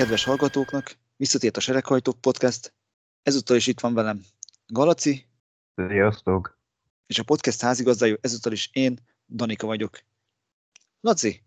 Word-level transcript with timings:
kedves 0.00 0.24
hallgatóknak! 0.24 0.96
Visszatért 1.16 1.56
a 1.56 1.60
Sereghajtók 1.60 2.20
Podcast. 2.20 2.74
Ezúttal 3.22 3.56
is 3.56 3.66
itt 3.66 3.80
van 3.80 3.94
velem 3.94 4.20
Galaci. 4.66 5.26
Sziasztok! 5.74 6.58
És 7.06 7.18
a 7.18 7.22
podcast 7.22 7.60
házigazdája 7.60 8.16
ezúttal 8.20 8.52
is 8.52 8.70
én, 8.72 8.98
Danika 9.28 9.66
vagyok. 9.66 9.98
Laci, 11.00 11.42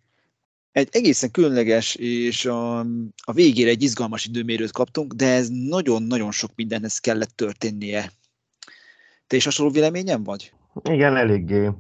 egy 0.72 0.90
egészen 0.92 1.32
különleges 1.32 1.96
és 1.96 2.46
a, 2.46 2.80
a 3.16 3.32
végére 3.34 3.70
egy 3.70 3.84
izgalmas 3.84 4.26
időmérőt 4.26 4.72
kaptunk, 4.72 5.14
de 5.14 5.34
ez 5.34 5.50
nagyon-nagyon 5.50 6.32
sok 6.32 6.52
mindenhez 6.56 6.98
kellett 6.98 7.36
történnie. 7.36 8.12
Te 9.28 9.36
is 9.36 9.44
hasonló 9.44 9.72
véleményem 9.72 10.24
vagy? 10.24 10.54
Igen, 10.84 11.16
eléggé 11.16 11.72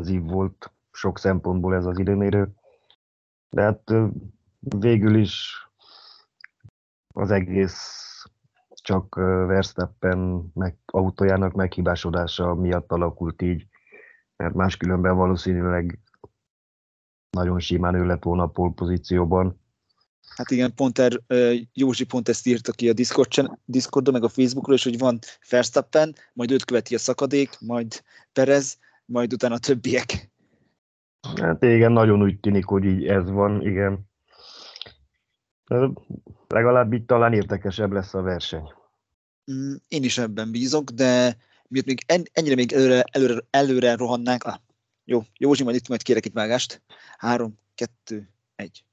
zív 0.00 0.22
volt 0.22 0.72
sok 0.92 1.18
szempontból 1.18 1.74
ez 1.74 1.84
az 1.84 1.98
időmérő. 1.98 2.48
De 3.50 3.62
hát 3.62 3.92
végül 4.58 5.16
is 5.16 5.62
az 7.12 7.30
egész 7.30 8.00
csak 8.82 9.14
Verstappen 9.46 10.50
meg, 10.54 10.76
autójának 10.86 11.52
meghibásodása 11.52 12.54
miatt 12.54 12.92
alakult 12.92 13.42
így, 13.42 13.66
mert 14.36 14.54
máskülönben 14.54 15.16
valószínűleg 15.16 15.98
nagyon 17.30 17.60
simán 17.60 17.94
ő 17.94 18.04
lett 18.04 18.22
volna 18.22 18.50
a 18.54 18.70
pozícióban. 18.70 19.60
Hát 20.36 20.50
igen, 20.50 20.74
pont 20.74 20.98
er, 20.98 21.20
Józsi 21.72 22.04
pont 22.04 22.28
ezt 22.28 22.46
írta 22.46 22.72
ki 22.72 22.88
a 22.88 22.92
Discord, 22.92 23.58
Discordon, 23.64 24.12
meg 24.12 24.24
a 24.24 24.28
Facebookról, 24.28 24.76
és 24.76 24.84
hogy 24.84 24.98
van 24.98 25.18
Verstappen, 25.50 26.14
majd 26.32 26.50
őt 26.50 26.64
követi 26.64 26.94
a 26.94 26.98
szakadék, 26.98 27.60
majd 27.60 28.02
Perez, 28.32 28.78
majd 29.04 29.32
utána 29.32 29.54
a 29.54 29.58
többiek. 29.58 30.30
Hát 31.40 31.62
igen, 31.62 31.92
nagyon 31.92 32.22
úgy 32.22 32.40
tűnik, 32.40 32.64
hogy 32.64 32.84
így 32.84 33.06
ez 33.06 33.30
van, 33.30 33.66
igen. 33.66 34.10
Legalább 36.52 36.92
itt 36.92 37.06
talán 37.06 37.32
érdekesebb 37.32 37.92
lesz 37.92 38.14
a 38.14 38.22
verseny. 38.22 38.72
Mm, 39.52 39.74
én 39.88 40.04
is 40.04 40.18
ebben 40.18 40.50
bízok, 40.50 40.90
de 40.90 41.36
miért 41.68 41.86
még 41.86 42.04
ennyire 42.32 42.54
még 42.54 42.72
előre, 42.72 43.04
előre, 43.12 43.40
előre 43.50 43.96
rohannánk, 43.96 44.44
ah, 44.44 44.56
jó, 45.04 45.22
Józsi, 45.38 45.62
majd 45.62 45.76
itt 45.76 45.88
majd 45.88 46.02
kérek 46.02 46.26
egy 46.26 46.32
vágást. 46.32 46.82
Három, 47.16 47.58
kettő, 47.74 48.28
egy. 48.56 48.84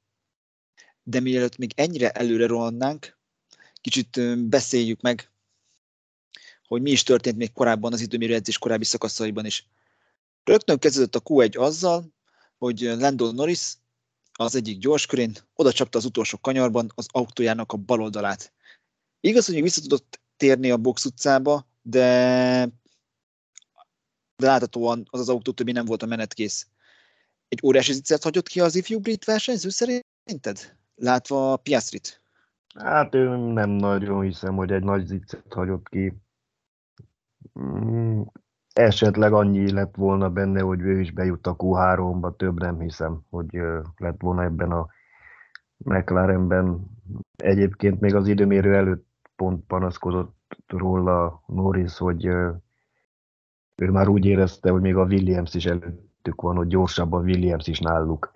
De 1.04 1.20
mielőtt 1.20 1.58
még 1.58 1.72
ennyire 1.76 2.10
előre 2.10 2.48
rohannánk, 2.48 3.18
kicsit 3.82 4.40
beszéljük 4.48 5.02
meg, 5.02 5.30
hogy 6.68 6.82
mi 6.82 6.92
is 6.92 7.04
történt 7.04 7.38
még 7.38 7.52
korábban 7.52 7.94
az 7.94 8.02
időmérő 8.02 8.34
edzés 8.34 8.58
korábbi 8.58 8.84
szakaszaiban 8.84 9.46
is. 9.46 9.68
Rögtön 10.44 10.80
kezdődött 10.80 11.16
a 11.16 11.22
Q1 11.22 11.58
azzal, 11.58 12.06
hogy 12.58 12.80
Lando 12.82 13.32
Norris 13.32 13.74
az 14.45 14.56
egyik 14.56 14.78
gyorskörén 14.78 15.34
oda 15.56 15.72
csapta 15.72 15.98
az 15.98 16.06
utolsó 16.06 16.38
kanyarban 16.38 16.92
az 16.95 17.08
autójának 17.12 17.72
a 17.72 17.78
bal 17.78 18.02
oldalát. 18.02 18.54
Igaz, 19.20 19.46
hogy 19.46 19.62
vissza 19.62 19.81
tudott 19.81 20.22
térni 20.38 20.72
a 20.72 20.78
box 20.78 21.06
utcába, 21.06 21.68
de, 21.81 22.70
de 24.36 24.48
láthatóan 24.48 25.08
az 25.09 25.20
az 25.20 25.30
autó 25.30 25.52
többi 25.52 25.72
nem 25.72 25.86
volt 25.86 26.04
a 26.04 26.06
menetkész. 26.06 26.68
Egy 27.48 27.59
óriási 27.64 27.94
zicsert 27.94 28.23
hagyott 28.23 28.48
ki 28.48 28.59
az 28.59 28.76
ifjú 28.76 29.00
brit 29.00 29.26
versenyző 29.26 29.70
szerinted? 29.70 30.78
Látva 30.96 31.52
a 31.52 31.58
Piastrit? 31.58 32.22
Hát 32.76 33.16
ő 33.16 33.38
nem 33.38 33.70
nagyon 33.70 34.24
hiszem, 34.24 34.56
hogy 34.56 34.72
egy 34.72 34.84
nagy 34.84 35.06
zicsert 35.06 35.53
hagyott 35.53 35.90
ki. 35.90 36.14
Esetleg 38.80 39.33
annyi 39.33 39.72
lett 39.72 39.95
volna 39.95 40.30
benne, 40.30 40.61
hogy 40.61 40.81
ő 40.81 40.99
is 40.99 41.11
bejut 41.11 41.47
a 41.47 41.55
Q3-ba, 41.55 42.35
több 42.35 42.59
nem 42.59 42.80
hiszem, 42.80 43.22
hogy 43.29 43.59
lett 43.97 44.22
volna 44.22 44.44
ebben 44.44 44.72
a 44.72 44.88
McLarenben. 45.78 46.85
Egyébként 47.35 48.00
még 48.00 48.16
az 48.16 48.28
időmérő 48.28 48.75
előtt 48.75 49.07
pont 49.35 49.66
panaszkodott 49.68 50.56
róla 50.68 51.44
Norris, 51.45 51.97
hogy 51.97 52.25
ő 53.75 53.91
már 53.91 54.07
úgy 54.07 54.25
érezte, 54.25 54.69
hogy 54.69 54.81
még 54.81 54.95
a 54.95 55.06
Williams 55.06 55.53
is 55.53 55.66
előttük 55.66 56.41
van, 56.41 56.56
hogy 56.56 56.68
gyorsabb 56.68 57.13
a 57.13 57.19
Williams 57.19 57.68
is 57.68 57.79
náluk. 57.79 58.31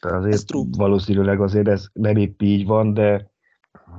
Tehát 0.00 0.18
azért 0.18 0.50
valószínűleg 0.76 1.40
azért 1.40 1.68
ez 1.68 1.86
nem 1.92 2.16
épp 2.16 2.42
így 2.42 2.66
van, 2.66 2.94
de 2.94 3.30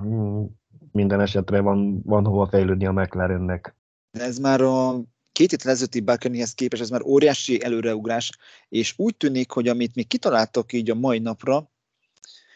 hm, 0.02 0.44
minden 0.92 1.20
esetre 1.20 1.62
van, 1.62 2.02
van 2.06 2.26
hova 2.26 2.48
fejlődni 2.48 2.86
a 2.86 2.92
McLarennek. 2.92 3.76
Ez 4.12 4.38
már 4.38 4.62
a 4.62 5.12
két 5.34 5.50
héttel 5.50 5.72
ezelőtti 5.72 6.00
Balkanyhez 6.00 6.54
képest 6.54 6.82
ez 6.82 6.90
már 6.90 7.02
óriási 7.02 7.64
előreugrás, 7.64 8.32
és 8.70 8.94
úgy 8.98 9.18
tűnik, 9.18 9.52
hogy 9.52 9.68
amit 9.68 9.96
még 9.96 10.08
kitaláltak 10.08 10.74
így 10.74 10.90
a 10.90 10.96
mai 10.96 11.20
napra, 11.20 11.72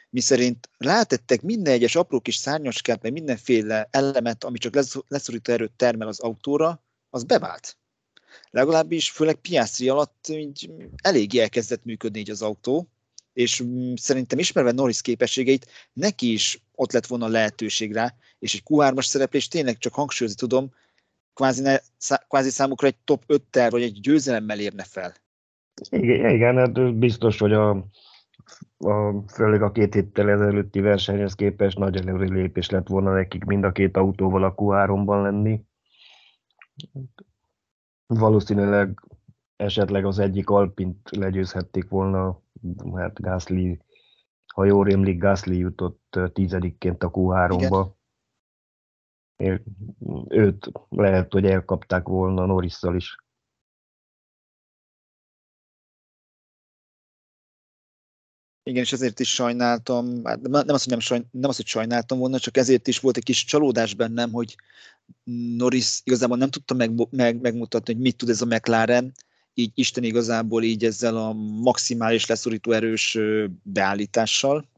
miszerint 0.10 0.70
rátettek 0.78 1.42
minden 1.42 1.74
egyes 1.74 1.96
apró 1.96 2.20
kis 2.20 2.36
szárnyaskát, 2.36 3.02
meg 3.02 3.12
mindenféle 3.12 3.88
elemet, 3.92 4.44
ami 4.44 4.58
csak 4.58 5.04
leszorító 5.08 5.54
erőt 5.54 5.72
termel 5.72 6.08
az 6.08 6.20
autóra, 6.20 6.84
az 7.10 7.24
bevált. 7.24 7.78
Legalábbis 8.50 9.10
főleg 9.10 9.36
Piastri 9.36 9.90
alatt 9.90 10.28
így 10.28 10.72
elég 10.96 11.38
elkezdett 11.38 11.84
működni 11.84 12.20
így 12.20 12.30
az 12.30 12.42
autó, 12.42 12.88
és 13.34 13.64
mm, 13.64 13.94
szerintem 13.96 14.40
ismerve 14.40 14.72
Norris 14.72 15.02
képességeit, 15.02 15.68
neki 15.94 16.32
is 16.32 16.62
ott 16.76 16.92
lett 16.92 17.06
volna 17.06 17.28
lehetőség 17.28 17.94
rá, 17.94 18.16
és 18.40 18.54
egy 18.54 18.64
Q3-as 18.66 19.06
szereplés 19.06 19.48
tényleg 19.48 19.78
csak 19.78 19.94
hangsúlyozni 19.94 20.40
tudom, 20.40 20.74
kvázi, 21.38 21.62
ne, 21.62 21.78
kvázi 22.28 22.50
számukra 22.50 22.88
egy 22.88 22.98
top 23.04 23.24
5-tel 23.28 23.68
vagy 23.70 23.82
egy 23.82 24.00
győzelemmel 24.00 24.60
érne 24.60 24.84
fel. 24.84 25.14
Igen, 25.90 26.30
igen 26.30 26.58
hát 26.58 26.96
biztos, 26.96 27.40
hogy 27.40 27.54
a, 27.54 27.70
a, 28.78 29.24
főleg 29.34 29.62
a 29.62 29.72
két 29.72 29.94
héttel 29.94 30.30
ezelőtti 30.30 30.80
versenyhez 30.80 31.34
képest 31.34 31.78
nagy 31.78 31.96
előrelépés 31.96 32.70
lett 32.70 32.88
volna 32.88 33.14
nekik 33.14 33.44
mind 33.44 33.64
a 33.64 33.72
két 33.72 33.98
autóval 33.98 34.44
a 34.44 34.56
Q3-ban 34.56 35.22
lenni. 35.22 35.66
Valószínűleg 38.06 39.00
esetleg 39.56 40.06
az 40.06 40.20
egyik 40.20 40.50
Alpint 40.50 41.10
legyőzhették 41.12 41.90
volna, 41.90 42.42
hát 42.96 43.22
Gasly, 43.22 43.80
ha 44.54 44.66
jól 44.66 44.86
rémlik, 44.86 45.20
Gasly 45.20 45.56
jutott 45.56 46.20
tizedikként 46.34 47.04
a 47.04 47.12
Q3-ba. 47.12 47.97
Őt 50.28 50.72
lehet, 50.90 51.32
hogy 51.32 51.46
elkapták 51.46 52.08
volna 52.08 52.46
Norrisszal 52.46 52.96
is. 52.96 53.16
Igen, 58.64 58.84
és 58.84 58.92
ezért 58.92 59.20
is 59.20 59.34
sajnáltam, 59.34 60.26
hát 60.26 60.42
nem 60.42 60.54
az, 60.68 60.84
hogy 60.84 60.92
nem, 60.92 61.00
sajn, 61.00 61.28
nem 61.32 61.50
az, 61.50 61.56
hogy 61.56 61.66
sajnáltam 61.66 62.18
volna, 62.18 62.40
csak 62.40 62.58
ezért 62.58 62.88
is 62.88 63.00
volt 63.00 63.18
egy 63.18 63.24
kis 63.24 63.46
csalódás 63.46 63.94
bennem, 63.94 64.32
hogy 64.32 64.56
Norris 65.58 66.02
igazából 66.04 66.38
nem 66.38 66.50
tudta 66.50 66.74
meg, 66.74 67.08
meg, 67.12 67.42
megmutatni, 67.42 67.94
hogy 67.94 68.02
mit 68.02 68.18
tud 68.18 68.30
ez 68.30 68.42
a 68.42 68.46
McLaren, 68.46 69.14
így 69.54 69.72
Isten 69.74 70.04
igazából 70.04 70.64
így 70.64 70.86
ezzel 70.86 71.18
a 71.18 71.34
maximális 71.34 72.26
leszorító 72.26 72.72
erős 72.72 73.18
beállítással. 73.64 74.70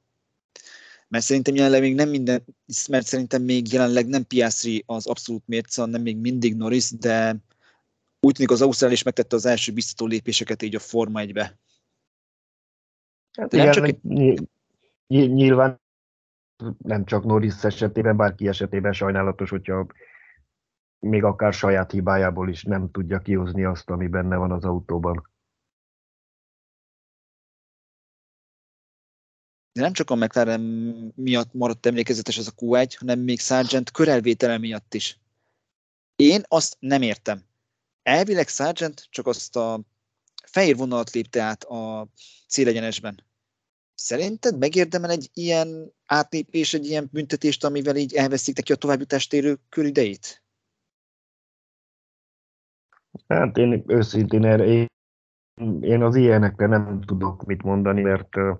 Mert 1.09 1.23
szerintem 1.23 1.55
jelenleg 1.55 1.81
még 1.81 1.95
nem 1.95 2.09
minden, 2.09 2.45
mert 2.89 3.05
szerintem 3.05 3.41
még 3.41 3.73
jelenleg 3.73 4.07
nem 4.07 4.27
Piastri 4.27 4.83
az 4.85 5.07
abszolút 5.07 5.47
mérce, 5.47 5.81
hanem 5.81 6.01
még 6.01 6.17
mindig 6.17 6.55
Norris, 6.55 6.91
de 6.91 7.35
úgy 8.19 8.33
tűnik 8.33 8.51
az 8.51 8.61
Ausztrál 8.61 8.91
is 8.91 9.03
megtette 9.03 9.35
az 9.35 9.45
első 9.45 9.73
biztató 9.73 10.05
lépéseket 10.05 10.61
így 10.61 10.75
a 10.75 10.79
Forma 10.79 11.21
1-be. 11.23 11.59
Hát 13.37 13.53
igen, 13.53 13.71
csak 13.71 14.01
nyilván 15.07 15.81
nem 16.77 17.05
csak 17.05 17.23
Norris 17.23 17.63
esetében, 17.63 18.17
bárki 18.17 18.47
esetében 18.47 18.93
sajnálatos, 18.93 19.49
hogyha 19.49 19.87
még 21.00 21.23
akár 21.23 21.53
saját 21.53 21.91
hibájából 21.91 22.50
is 22.50 22.63
nem 22.63 22.91
tudja 22.91 23.19
kihozni 23.19 23.63
azt, 23.63 23.89
ami 23.89 24.07
benne 24.07 24.35
van 24.35 24.51
az 24.51 24.63
autóban. 24.63 25.29
De 29.79 29.85
nem 29.85 29.93
csak 29.93 30.09
a 30.09 30.15
McLaren 30.15 30.61
miatt 31.15 31.53
maradt 31.53 31.85
emlékezetes 31.85 32.37
ez 32.37 32.47
a 32.47 32.51
Q1, 32.51 32.95
hanem 32.97 33.19
még 33.19 33.39
Sargent 33.39 33.91
körelvétele 33.91 34.57
miatt 34.57 34.93
is. 34.93 35.19
Én 36.15 36.41
azt 36.47 36.77
nem 36.79 37.01
értem. 37.01 37.43
Elvileg 38.03 38.47
Sargent 38.47 39.07
csak 39.09 39.27
azt 39.27 39.55
a 39.55 39.81
fehér 40.43 40.75
vonalat 40.75 41.11
lépte 41.11 41.41
át 41.41 41.63
a 41.63 42.07
célegyenesben. 42.47 43.23
Szerinted 43.93 44.57
megérdemel 44.57 45.09
egy 45.09 45.29
ilyen 45.33 45.93
átlépés, 46.05 46.73
egy 46.73 46.85
ilyen 46.85 47.09
büntetést, 47.11 47.63
amivel 47.63 47.95
így 47.95 48.13
elveszik 48.13 48.55
neki 48.55 48.71
a 48.71 48.75
továbbjutást 48.75 49.33
érő 49.33 49.59
köridejét? 49.69 50.43
Hát 53.27 53.57
én 53.57 53.83
őszintén 53.87 54.45
erre, 54.45 54.65
én, 54.65 54.87
én 55.81 56.03
az 56.03 56.15
ilyenekre 56.15 56.67
nem 56.67 57.01
tudok 57.01 57.45
mit 57.45 57.63
mondani, 57.63 58.01
mert 58.01 58.35
uh, 58.35 58.57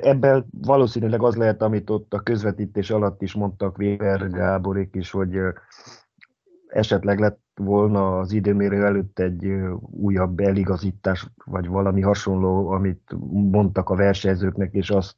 ebben 0.00 0.46
valószínűleg 0.50 1.22
az 1.22 1.36
lehet, 1.36 1.62
amit 1.62 1.90
ott 1.90 2.14
a 2.14 2.20
közvetítés 2.20 2.90
alatt 2.90 3.22
is 3.22 3.34
mondtak 3.34 3.78
Weber 3.78 4.30
Gáborék 4.30 4.94
is, 4.94 5.10
hogy 5.10 5.38
esetleg 6.66 7.18
lett 7.18 7.40
volna 7.54 8.18
az 8.18 8.32
időmérő 8.32 8.84
előtt 8.84 9.18
egy 9.18 9.46
újabb 9.80 10.40
eligazítás, 10.40 11.26
vagy 11.44 11.66
valami 11.68 12.00
hasonló, 12.00 12.68
amit 12.68 13.14
mondtak 13.30 13.90
a 13.90 13.94
versenyzőknek, 13.94 14.72
és 14.72 14.90
azt, 14.90 15.16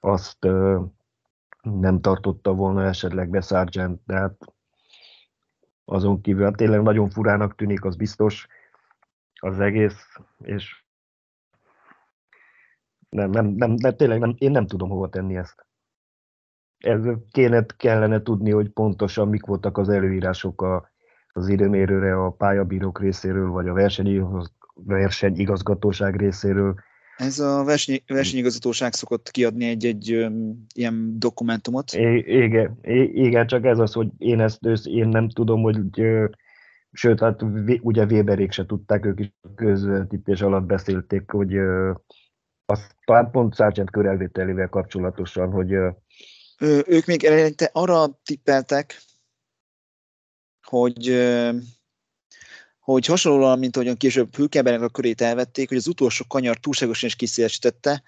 azt 0.00 0.38
nem 1.62 2.00
tartotta 2.00 2.54
volna 2.54 2.84
esetleg 2.84 3.28
be 3.28 3.40
Sargent, 3.40 4.00
de 4.06 4.14
hát 4.14 4.54
azon 5.84 6.20
kívül 6.20 6.44
hát 6.44 6.56
tényleg 6.56 6.82
nagyon 6.82 7.10
furának 7.10 7.54
tűnik, 7.54 7.84
az 7.84 7.96
biztos 7.96 8.46
az 9.40 9.60
egész, 9.60 10.18
és 10.38 10.84
nem, 13.08 13.30
nem, 13.30 13.46
nem, 13.46 13.76
de 13.76 13.92
tényleg 13.92 14.18
nem, 14.18 14.34
én 14.38 14.50
nem 14.50 14.66
tudom 14.66 14.88
hova 14.88 15.08
tenni 15.08 15.36
ezt. 15.36 15.66
Ez 16.78 17.00
kéne, 17.30 17.66
kellene 17.76 18.22
tudni, 18.22 18.50
hogy 18.50 18.68
pontosan 18.68 19.28
mik 19.28 19.46
voltak 19.46 19.78
az 19.78 19.88
előírások 19.88 20.62
a, 20.62 20.90
az 21.32 21.48
időmérőre 21.48 22.24
a 22.24 22.30
pályabírók 22.30 23.00
részéről, 23.00 23.50
vagy 23.50 23.68
a 23.68 23.90
versenyigazgatóság 24.74 26.16
részéről. 26.16 26.74
Ez 27.16 27.38
a 27.38 27.64
verseny, 27.64 28.02
versenyigazgatóság 28.06 28.92
szokott 28.92 29.30
kiadni 29.30 29.64
egy-egy 29.64 30.08
ilyen 30.74 31.18
dokumentumot. 31.18 31.92
I- 31.92 32.42
igen, 32.42 32.78
I- 32.82 33.24
igen, 33.24 33.46
csak 33.46 33.64
ez 33.64 33.78
az, 33.78 33.92
hogy 33.92 34.08
én 34.18 34.40
ezt 34.40 34.66
ősz, 34.66 34.86
én 34.86 35.08
nem 35.08 35.28
tudom, 35.28 35.62
hogy 35.62 35.80
sőt, 36.92 37.20
hát 37.20 37.42
ugye 37.80 38.04
Weberék 38.04 38.52
se 38.52 38.66
tudták, 38.66 39.04
ők 39.04 39.20
is 39.20 39.32
közvetítés 39.54 40.40
alatt 40.40 40.66
beszélték, 40.66 41.30
hogy 41.30 41.56
azt 42.70 42.96
talán 43.04 43.30
pont 43.30 43.54
Sargent 43.54 43.90
körelvételével 43.90 44.68
kapcsolatosan, 44.68 45.50
hogy 45.50 45.72
Ö, 46.58 46.80
ők 46.86 47.06
még 47.06 47.24
eleinte 47.24 47.70
arra 47.72 48.20
tippeltek, 48.24 49.02
hogy, 50.62 51.28
hogy 52.78 53.06
hasonlóan, 53.06 53.58
mint 53.58 53.76
ahogyan 53.76 53.96
később 53.96 54.36
Hülkenbergnek 54.36 54.88
a 54.88 54.92
körét 54.92 55.20
elvették, 55.20 55.68
hogy 55.68 55.76
az 55.76 55.86
utolsó 55.86 56.24
kanyar 56.28 56.56
túlságosan 56.56 57.08
is 57.08 57.16
kiszélesítette. 57.16 58.02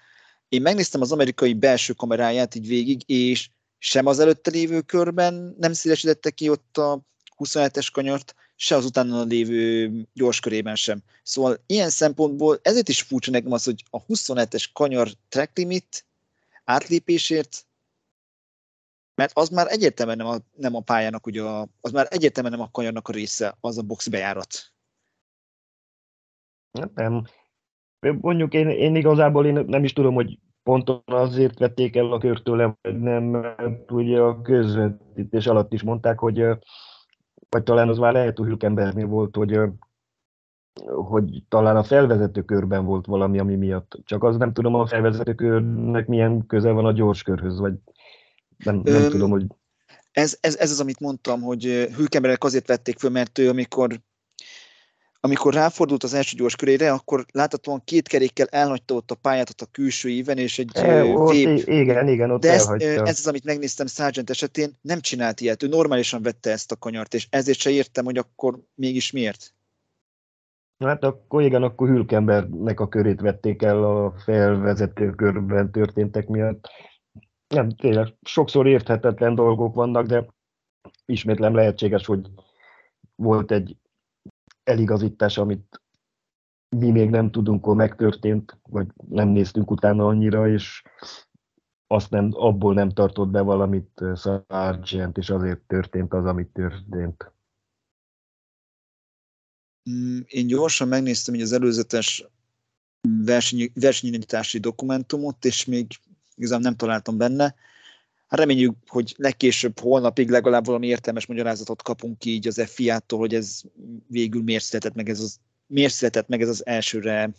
Én 0.49 0.61
megnéztem 0.61 1.01
az 1.01 1.11
amerikai 1.11 1.53
belső 1.53 1.93
kameráját 1.93 2.55
így 2.55 2.67
végig, 2.67 3.09
és 3.09 3.49
sem 3.77 4.05
az 4.05 4.19
előtte 4.19 4.51
lévő 4.51 4.81
körben 4.81 5.55
nem 5.57 5.73
szélesítette 5.73 6.29
ki 6.29 6.49
ott 6.49 6.77
a 6.77 7.01
27-es 7.37 7.87
kanyart, 7.93 8.35
se 8.61 8.75
az 8.75 8.85
utána 8.85 9.23
lévő 9.23 9.91
gyors 10.13 10.39
körében 10.39 10.75
sem. 10.75 11.01
Szóval 11.23 11.57
ilyen 11.65 11.89
szempontból 11.89 12.59
ezért 12.61 12.89
is 12.89 13.01
furcsa 13.01 13.31
nekem 13.31 13.51
az, 13.51 13.63
hogy 13.63 13.83
a 13.89 14.05
27-es 14.05 14.65
kanyar 14.73 15.07
track 15.29 15.57
limit 15.57 16.05
átlépésért 16.63 17.65
mert 19.15 19.31
az 19.33 19.49
már 19.49 19.67
egyértelműen 19.69 20.17
nem 20.17 20.27
a, 20.27 20.35
nem 20.55 20.75
a 20.75 20.79
pályának, 20.79 21.25
ugye 21.25 21.41
a, 21.41 21.67
az 21.81 21.91
már 21.91 22.07
egyértelműen 22.09 22.57
nem 22.57 22.65
a 22.67 22.71
kanyarnak 22.71 23.07
a 23.07 23.11
része, 23.11 23.57
az 23.59 23.77
a 23.77 23.81
box 23.83 24.07
bejárat. 24.07 24.71
Hát 26.79 26.93
nem. 26.93 27.25
Mondjuk 28.19 28.53
én, 28.53 28.69
én 28.69 28.95
igazából 28.95 29.45
én 29.45 29.65
nem 29.67 29.83
is 29.83 29.93
tudom, 29.93 30.13
hogy 30.13 30.39
ponton 30.63 31.01
azért 31.05 31.59
vették 31.59 31.95
el 31.95 32.11
a 32.11 32.17
kört 32.17 32.43
tőlem, 32.43 32.77
nem, 32.81 33.55
ugye 33.87 34.19
a 34.19 34.41
közvetítés 34.41 35.45
alatt 35.47 35.73
is 35.73 35.83
mondták, 35.83 36.19
hogy 36.19 36.43
vagy 37.51 37.63
talán 37.63 37.89
az 37.89 37.97
már 37.97 38.13
lehet, 38.13 38.37
hogy 38.37 38.47
Hülkenbergnél 38.47 39.05
volt, 39.05 39.35
hogy, 39.35 39.59
hogy 40.85 41.43
talán 41.47 41.75
a 41.75 41.83
felvezető 41.83 42.41
körben 42.41 42.85
volt 42.85 43.05
valami, 43.05 43.39
ami 43.39 43.55
miatt. 43.55 43.97
Csak 44.05 44.23
az 44.23 44.37
nem 44.37 44.53
tudom, 44.53 44.75
a 44.75 44.85
felvezető 44.85 45.33
körnek 45.33 46.07
milyen 46.07 46.45
köze 46.45 46.71
van 46.71 46.85
a 46.85 46.91
gyors 46.91 47.23
körhöz, 47.23 47.59
vagy 47.59 47.73
nem, 48.57 48.81
nem 48.83 49.03
Öm, 49.03 49.09
tudom, 49.09 49.29
hogy... 49.29 49.45
Ez, 50.11 50.37
ez, 50.41 50.55
ez 50.55 50.71
az, 50.71 50.79
amit 50.79 50.99
mondtam, 50.99 51.41
hogy 51.41 51.63
Hülkenberg 51.95 52.43
azért 52.43 52.67
vették 52.67 52.99
föl, 52.99 53.09
mert 53.09 53.37
ő 53.37 53.49
amikor 53.49 54.01
amikor 55.23 55.53
ráfordult 55.53 56.03
az 56.03 56.13
első 56.13 56.37
gyors 56.37 56.55
körére, 56.55 56.91
akkor 56.91 57.25
láthatóan 57.31 57.81
két 57.83 58.07
kerékkel 58.07 58.47
elhagyta 58.47 58.93
ott 58.93 59.11
a 59.11 59.15
pályát 59.15 59.49
ott 59.49 59.61
a 59.61 59.71
külső 59.71 60.09
íven, 60.09 60.37
és 60.37 60.59
egy 60.59 60.69
e, 60.73 61.03
ott, 61.03 61.31
vép... 61.31 61.67
Igen, 61.67 62.07
igen, 62.07 62.31
ott 62.31 62.41
De 62.41 62.51
ez, 62.51 62.67
ez 62.79 63.19
az, 63.19 63.27
amit 63.27 63.43
megnéztem 63.43 63.87
Sargent 63.87 64.29
esetén, 64.29 64.77
nem 64.81 64.99
csinált 64.99 65.39
ilyet. 65.39 65.63
Ő 65.63 65.67
normálisan 65.67 66.21
vette 66.21 66.51
ezt 66.51 66.71
a 66.71 66.75
kanyart, 66.75 67.13
és 67.13 67.27
ezért 67.29 67.59
se 67.59 67.69
értem, 67.69 68.05
hogy 68.05 68.17
akkor 68.17 68.59
mégis 68.75 69.11
miért. 69.11 69.53
Hát 70.79 71.03
akkor 71.03 71.41
igen, 71.41 71.63
akkor 71.63 71.87
Hülkenbergnek 71.87 72.79
a 72.79 72.87
körét 72.87 73.21
vették 73.21 73.61
el 73.61 73.83
a 73.83 74.13
felvezető 74.25 75.09
körben 75.09 75.71
történtek 75.71 76.27
miatt 76.27 76.69
nem, 77.51 77.69
tényleg 77.69 78.13
sokszor 78.21 78.67
érthetetlen 78.67 79.35
dolgok 79.35 79.75
vannak, 79.75 80.05
de 80.05 80.25
ismétlem 81.05 81.55
lehetséges, 81.55 82.05
hogy 82.05 82.27
volt 83.15 83.51
egy 83.51 83.75
eligazítás, 84.63 85.37
amit 85.37 85.81
mi 86.77 86.91
még 86.91 87.09
nem 87.09 87.31
tudunk, 87.31 87.65
hogy 87.65 87.75
megtörtént, 87.75 88.59
vagy 88.63 88.87
nem 89.09 89.27
néztünk 89.27 89.71
utána 89.71 90.07
annyira, 90.07 90.47
és 90.49 90.81
azt 91.87 92.09
nem, 92.09 92.29
abból 92.33 92.73
nem 92.73 92.89
tartott 92.89 93.29
be 93.29 93.41
valamit 93.41 94.03
Sargent, 94.15 95.17
és 95.17 95.29
azért 95.29 95.59
történt 95.59 96.13
az, 96.13 96.25
amit 96.25 96.53
történt. 96.53 97.31
Mm, 99.89 100.19
én 100.25 100.47
gyorsan 100.47 100.87
megnéztem 100.87 101.33
így 101.35 101.41
az 101.41 101.51
előzetes 101.51 102.25
verseny, 103.25 103.71
versenyindítási 103.73 104.59
dokumentumot, 104.59 105.45
és 105.45 105.65
még 105.65 105.87
igazán 106.35 106.61
nem 106.61 106.75
találtam 106.75 107.17
benne. 107.17 107.55
Hát 108.31 108.39
reméljük, 108.39 108.75
hogy 108.87 109.15
legkésőbb 109.17 109.79
holnapig 109.79 110.29
legalább 110.29 110.65
valami 110.65 110.87
értelmes 110.87 111.25
magyarázatot 111.25 111.81
kapunk 111.81 112.25
így 112.25 112.47
az 112.47 112.63
FIA-tól, 112.65 113.19
hogy 113.19 113.33
ez 113.33 113.61
végül 114.07 114.43
miért 114.43 114.63
született 114.63 114.93
meg 114.93 115.09
ez 115.09 115.19
az, 115.19 115.39
miért 115.67 115.93
született 115.93 116.27
meg 116.27 116.41
ez 116.41 116.49
az 116.49 116.65
elsőre 116.65 117.29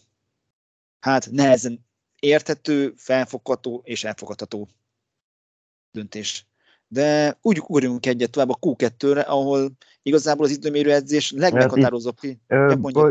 hát 1.01 1.31
nehezen 1.31 1.85
érthető, 2.21 2.93
felfogható 2.97 3.83
és 3.85 4.05
elfogadható 4.05 4.69
döntés. 5.91 6.47
De 6.89 7.39
úgy 7.43 7.59
ugorjunk 7.59 8.07
egyet 8.07 8.31
tovább 8.31 8.51
a 8.51 8.59
Q2-re, 8.61 9.21
ahol 9.21 9.71
igazából 10.03 10.45
az 10.45 10.51
időmérő 10.51 10.93
edzés 10.93 11.31
legmeghatározóbb. 11.31 12.17
Itt, 12.21 12.41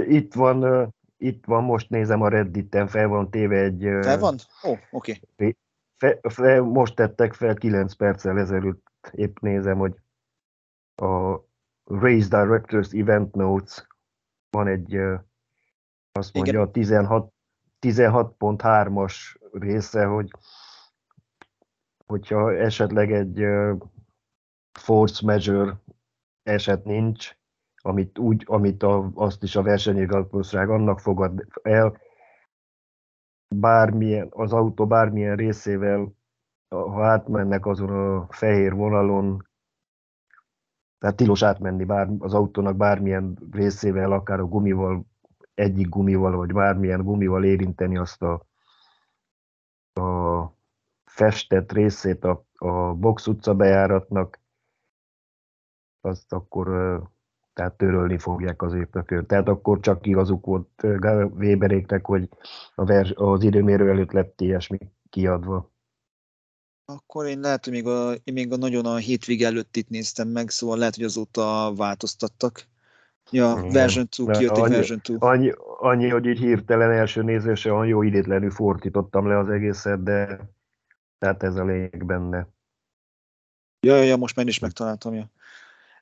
itt 0.08 0.34
van, 0.34 0.88
itt 1.18 1.46
van, 1.46 1.64
most 1.64 1.90
nézem 1.90 2.22
a 2.22 2.28
Redditen, 2.28 2.88
fel 2.88 3.08
van 3.08 3.30
téve 3.30 3.58
egy... 3.58 3.82
Fel 4.02 4.20
van? 4.20 4.40
Ó, 4.64 4.72
oh, 4.72 4.78
oké. 4.92 5.20
Okay 5.36 5.56
fe, 6.02 6.20
fe, 6.30 6.62
most 6.62 6.96
tettek 6.96 7.34
fel 7.34 7.56
9 7.56 7.94
perccel 7.94 8.40
ezelőtt, 8.40 8.92
épp 9.12 9.38
nézem, 9.40 9.78
hogy 9.78 9.96
a 10.96 11.40
Race 11.84 12.28
Directors 12.28 12.92
Event 12.92 13.36
Notes 13.36 13.88
van 14.50 14.68
egy, 14.68 14.96
azt 16.12 16.34
mondja, 16.34 16.54
Igen. 16.54 16.68
a 16.68 16.72
16, 16.72 17.34
16.3-as 17.82 19.36
része, 19.52 20.06
hogy 20.06 20.32
hogyha 22.06 22.54
esetleg 22.54 23.12
egy 23.12 23.46
force 24.80 25.26
measure 25.26 25.82
eset 26.44 26.84
nincs, 26.84 27.38
amit, 27.76 28.18
úgy, 28.18 28.44
amit 28.48 28.84
a, 28.84 29.12
azt 29.14 29.44
is 29.44 29.56
a 29.56 29.62
versenyigazgatóság 29.62 30.70
annak 30.70 31.00
fogad 31.00 31.48
el, 31.62 31.98
bármilyen, 33.56 34.28
az 34.32 34.54
autó 34.54 34.88
bármilyen 34.88 35.36
részével, 35.36 36.14
ha 36.70 37.06
átmennek 37.06 37.66
azon 37.66 37.90
a 37.90 38.28
fehér 38.30 38.74
vonalon, 38.74 39.48
tehát 40.98 41.16
tilos 41.16 41.44
átmenni 41.44 41.84
bár, 41.84 42.10
az 42.20 42.34
autónak 42.34 42.76
bármilyen 42.76 43.38
részével, 43.52 44.12
akár 44.12 44.40
a 44.40 44.46
gumival, 44.46 45.06
egyik 45.54 45.90
gumival, 45.90 46.36
vagy 46.36 46.54
bármilyen 46.54 47.04
gumival 47.04 47.44
érinteni 47.44 47.98
azt 47.98 48.22
a, 48.22 48.46
a 50.02 50.56
festett 51.04 51.72
részét 51.72 52.24
a, 52.24 52.46
a 52.56 52.94
box 52.94 53.28
utca 53.28 53.56
bejáratnak, 53.56 54.40
azt 56.02 56.34
akkor 56.34 56.68
tehát 57.54 57.74
törölni 57.74 58.18
fogják 58.18 58.62
az 58.62 58.74
évtökört. 58.74 59.28
Tehát 59.28 59.48
akkor 59.48 59.80
csak 59.80 60.08
igazuk 60.08 60.46
volt 60.46 60.84
Weberéknek, 61.38 62.06
hogy 62.06 62.30
a 62.76 62.86
vers, 62.86 63.12
az 63.16 63.44
időmérő 63.44 63.90
előtt 63.90 64.12
lett 64.12 64.42
ilyesmi 64.42 64.78
kiadva. 65.10 65.72
Akkor 66.86 67.26
én 67.26 67.40
lehet, 67.40 67.64
hogy 67.64 67.74
még 67.74 67.88
a, 67.88 68.12
én 68.12 68.34
még 68.34 68.52
a 68.52 68.58
nagyon 68.58 68.86
a 68.86 68.96
hétvég 68.96 69.44
előtt 69.44 69.76
itt 69.76 69.90
néztem 69.90 70.28
meg, 70.28 70.50
szóval 70.50 70.78
lehet, 70.78 70.96
hogy 70.96 71.04
azóta 71.04 71.74
változtattak. 71.76 72.70
Ja, 73.30 73.56
Igen. 73.58 73.72
version 73.72 74.08
2, 74.10 74.32
kijött 74.32 74.58
egy 74.58 74.72
version 74.72 75.00
2. 75.02 75.18
Annyi, 75.20 75.52
annyi, 75.80 76.10
hogy 76.10 76.26
így 76.26 76.40
hirtelen 76.40 76.92
első 76.92 77.22
nézésre 77.22 77.72
olyan 77.72 77.88
jó 77.88 78.02
idétlenül 78.02 78.52
fordítottam 78.52 79.28
le 79.28 79.38
az 79.38 79.50
egészet, 79.50 80.04
de 80.04 80.40
tehát 81.18 81.44
ez 81.44 81.56
a 81.56 81.66
lényeg 81.66 82.06
benne. 82.06 82.48
Ja, 83.80 83.96
ja, 83.96 84.04
ja 84.04 84.18
most 84.18 84.36
már 84.36 84.48
is 84.48 84.60
megtaláltam, 84.60 85.14
ja. 85.14 85.30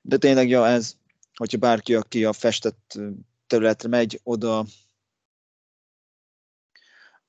De 0.01 0.17
tényleg, 0.17 0.49
ja, 0.49 0.67
ez, 0.67 0.97
hogyha 1.39 1.57
bárki, 1.57 1.95
aki 1.95 2.25
a 2.25 2.33
festett 2.33 2.99
területre 3.47 3.89
megy, 3.89 4.19
oda 4.23 4.65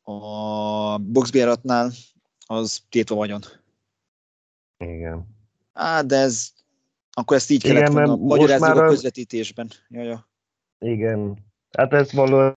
a 0.03 0.99
boxbératnál, 0.99 1.91
az 2.47 2.83
tétva 2.89 3.15
vagyon. 3.15 3.41
Igen. 4.79 5.27
Á, 5.73 6.03
de 6.03 6.17
ez 6.17 6.53
Akkor 7.13 7.37
ezt 7.37 7.51
így 7.51 7.63
kellett 7.63 7.93
volna 7.93 8.17
magyarázni 8.17 8.67
a 8.67 8.87
közvetítésben. 8.87 9.71
Jaja. 9.89 10.29
Igen. 10.79 11.39
Hát 11.71 11.93
ezt 11.93 12.13
valószínűleg 12.13 12.57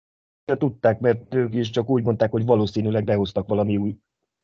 tudták, 0.58 1.00
mert 1.00 1.34
ők 1.34 1.54
is 1.54 1.70
csak 1.70 1.90
úgy 1.90 2.04
mondták, 2.04 2.32
hogy 2.32 2.46
valószínűleg 2.46 3.04
behoztak 3.04 3.48
valami 3.48 3.78
új, 3.78 3.98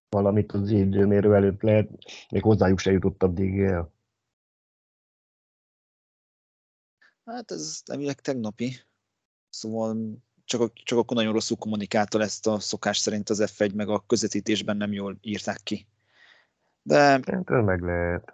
valamit 0.10 0.52
az 0.52 0.70
időmérő 0.70 1.36
előtt 1.36 1.62
lehet, 1.62 1.90
még 2.30 2.42
hozzájuk 2.42 2.80
se 2.80 2.92
jutott 2.92 3.24
addig 3.24 3.60
el. 3.60 3.96
Hát 7.28 7.52
ez 7.52 7.82
emileg 7.86 8.22
tegnapi. 8.22 8.80
Szóval 9.50 10.18
csak, 10.46 10.74
csak 10.74 10.98
akkor 10.98 11.18
nagyon 11.18 11.34
rosszul 11.34 11.58
kommunikálta 11.58 12.22
ezt 12.22 12.48
a 12.48 12.60
szokás 12.60 12.98
szerint 12.98 13.30
az 13.30 13.44
F1, 13.46 13.74
meg 13.74 13.90
a 13.90 14.04
közvetítésben 14.08 14.78
nem 14.78 14.94
jól 14.94 15.18
írták 15.22 15.60
ki. 15.64 15.88
De... 16.82 17.00
Hát, 17.00 17.50
meg 17.50 17.82
lehet. 17.82 18.34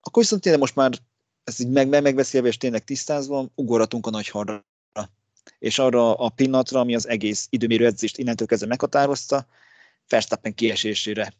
Akkor 0.00 0.22
viszont 0.22 0.42
tényleg 0.42 0.60
most 0.60 0.74
már 0.74 0.92
ezt 1.44 1.60
így 1.60 1.70
meg, 1.70 1.88
megbeszélve 1.88 2.48
és 2.48 2.56
tényleg 2.56 2.84
tisztázva, 2.84 3.46
ugorhatunk 3.54 4.06
a 4.06 4.10
nagy 4.10 4.28
harra. 4.28 4.64
És 5.58 5.78
arra 5.78 6.14
a 6.14 6.28
pillanatra, 6.28 6.80
ami 6.80 6.94
az 6.94 7.08
egész 7.08 7.46
időmérő 7.50 7.86
edzést 7.86 8.18
innentől 8.18 8.46
kezdve 8.46 8.68
meghatározta, 8.68 9.46
Verstappen 10.08 10.54
kiesésére. 10.54 11.32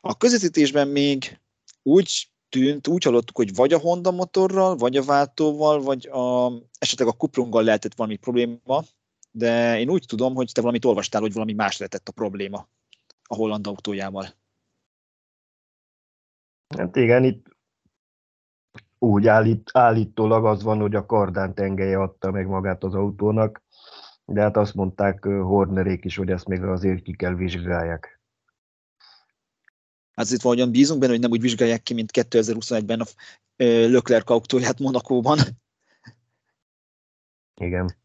A 0.00 0.16
közvetítésben 0.16 0.88
még 0.88 1.40
úgy 1.82 2.28
tűnt, 2.48 2.88
úgy 2.88 3.04
hallottuk, 3.04 3.36
hogy 3.36 3.54
vagy 3.54 3.72
a 3.72 3.78
Honda 3.78 4.10
motorral, 4.10 4.76
vagy 4.76 4.96
a 4.96 5.02
váltóval, 5.02 5.82
vagy 5.82 6.06
a, 6.06 6.52
esetleg 6.78 7.08
a 7.08 7.12
kuprunggal 7.12 7.62
lehetett 7.62 7.94
valami 7.94 8.16
probléma, 8.16 8.82
de 9.30 9.78
én 9.78 9.90
úgy 9.90 10.04
tudom, 10.06 10.34
hogy 10.34 10.50
te 10.54 10.60
valamit 10.60 10.84
olvastál, 10.84 11.20
hogy 11.20 11.32
valami 11.32 11.52
más 11.52 11.78
lehetett 11.78 12.08
a 12.08 12.12
probléma 12.12 12.68
a 13.22 13.34
holland 13.34 13.66
autójával. 13.66 14.26
Hát 16.76 16.96
igen, 16.96 17.24
itt 17.24 17.46
úgy 18.98 19.26
állít, 19.26 19.70
állítólag 19.72 20.44
az 20.44 20.62
van, 20.62 20.80
hogy 20.80 20.94
a 20.94 21.06
kardán 21.06 21.54
tengelye 21.54 22.00
adta 22.00 22.30
meg 22.30 22.46
magát 22.46 22.84
az 22.84 22.94
autónak, 22.94 23.62
de 24.24 24.40
hát 24.40 24.56
azt 24.56 24.74
mondták 24.74 25.24
Hornerék 25.24 26.04
is, 26.04 26.16
hogy 26.16 26.30
ezt 26.30 26.46
még 26.46 26.62
azért 26.62 27.02
ki 27.02 27.16
kell 27.16 27.34
vizsgálják. 27.34 28.17
Hát 30.18 30.30
itt 30.30 30.42
valahogyan 30.42 30.70
bízunk 30.70 31.00
benne, 31.00 31.12
hogy 31.12 31.20
nem 31.20 31.30
úgy 31.30 31.40
vizsgálják 31.40 31.82
ki, 31.82 31.94
mint 31.94 32.10
2021-ben 32.12 33.00
a 33.00 33.06
Leclerc 33.56 34.30
autóját 34.30 34.78
Monakóban. 34.78 35.38
Igen. 37.60 37.96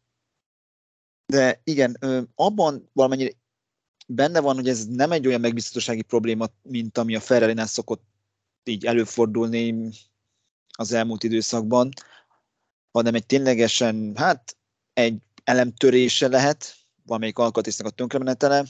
De 1.26 1.60
igen, 1.64 1.98
abban 2.34 2.90
valamennyire 2.92 3.30
benne 4.06 4.40
van, 4.40 4.54
hogy 4.54 4.68
ez 4.68 4.86
nem 4.86 5.12
egy 5.12 5.26
olyan 5.26 5.40
megbiztossági 5.40 6.02
probléma, 6.02 6.46
mint 6.62 6.98
ami 6.98 7.14
a 7.14 7.20
ferrari 7.20 7.54
szokott 7.56 8.02
így 8.64 8.84
előfordulni 8.84 9.90
az 10.76 10.92
elmúlt 10.92 11.22
időszakban, 11.22 11.88
hanem 12.92 13.14
egy 13.14 13.26
ténylegesen, 13.26 14.12
hát 14.16 14.56
egy 14.92 15.18
elemtörése 15.44 16.28
lehet, 16.28 16.74
valamelyik 17.06 17.38
alkatrésznek 17.38 17.86
a 17.86 17.90
tönkremenetele, 17.90 18.64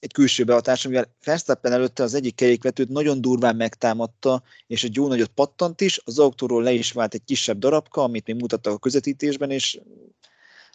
egy 0.00 0.12
külső 0.12 0.44
behatás, 0.44 0.84
amivel 0.84 1.14
Verstappen 1.24 1.72
előtte 1.72 2.02
az 2.02 2.14
egyik 2.14 2.34
kerékvetőt 2.34 2.88
nagyon 2.88 3.20
durván 3.20 3.56
megtámadta, 3.56 4.42
és 4.66 4.84
egy 4.84 4.94
jó 4.94 5.08
nagyot 5.08 5.30
pattant 5.30 5.80
is, 5.80 6.00
az 6.04 6.18
autóról 6.18 6.62
le 6.62 6.72
is 6.72 6.92
vált 6.92 7.14
egy 7.14 7.24
kisebb 7.24 7.58
darabka, 7.58 8.02
amit 8.02 8.26
még 8.26 8.36
mutattak 8.36 8.72
a 8.72 8.78
közvetítésben, 8.78 9.50
és 9.50 9.80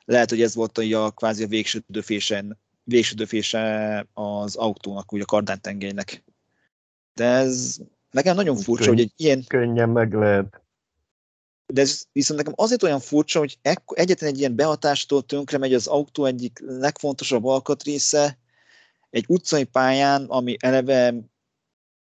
lehet, 0.05 0.29
hogy 0.29 0.41
ez 0.41 0.55
volt 0.55 0.77
a, 0.77 1.05
a 1.05 1.11
kvázi 1.11 1.43
a 1.43 1.47
végső 1.47 1.83
döfésen, 1.87 2.59
végső 2.83 3.15
döfése 3.15 4.07
az 4.13 4.55
autónak, 4.55 5.13
úgy 5.13 5.21
a 5.21 5.25
kardántengelynek. 5.25 6.23
De 7.13 7.25
ez 7.25 7.77
nekem 8.11 8.35
nagyon 8.35 8.57
furcsa, 8.57 8.85
Könny- 8.85 8.97
hogy 8.97 9.01
egy 9.01 9.25
ilyen... 9.25 9.43
Könnyen 9.47 9.89
meg 9.89 10.13
lehet. 10.13 10.61
De 11.65 11.81
ez 11.81 12.03
viszont 12.11 12.39
nekem 12.39 12.53
azért 12.57 12.83
olyan 12.83 12.99
furcsa, 12.99 13.39
hogy 13.39 13.59
egyetlen 13.85 14.29
egy 14.29 14.39
ilyen 14.39 14.55
behatástól 14.55 15.23
tönkre 15.23 15.57
megy 15.57 15.73
az 15.73 15.87
autó 15.87 16.25
egyik 16.25 16.59
legfontosabb 16.65 17.45
alkatrésze, 17.45 18.39
egy 19.12 19.25
utcai 19.27 19.63
pályán, 19.63 20.25
ami 20.25 20.56
eleve 20.60 21.13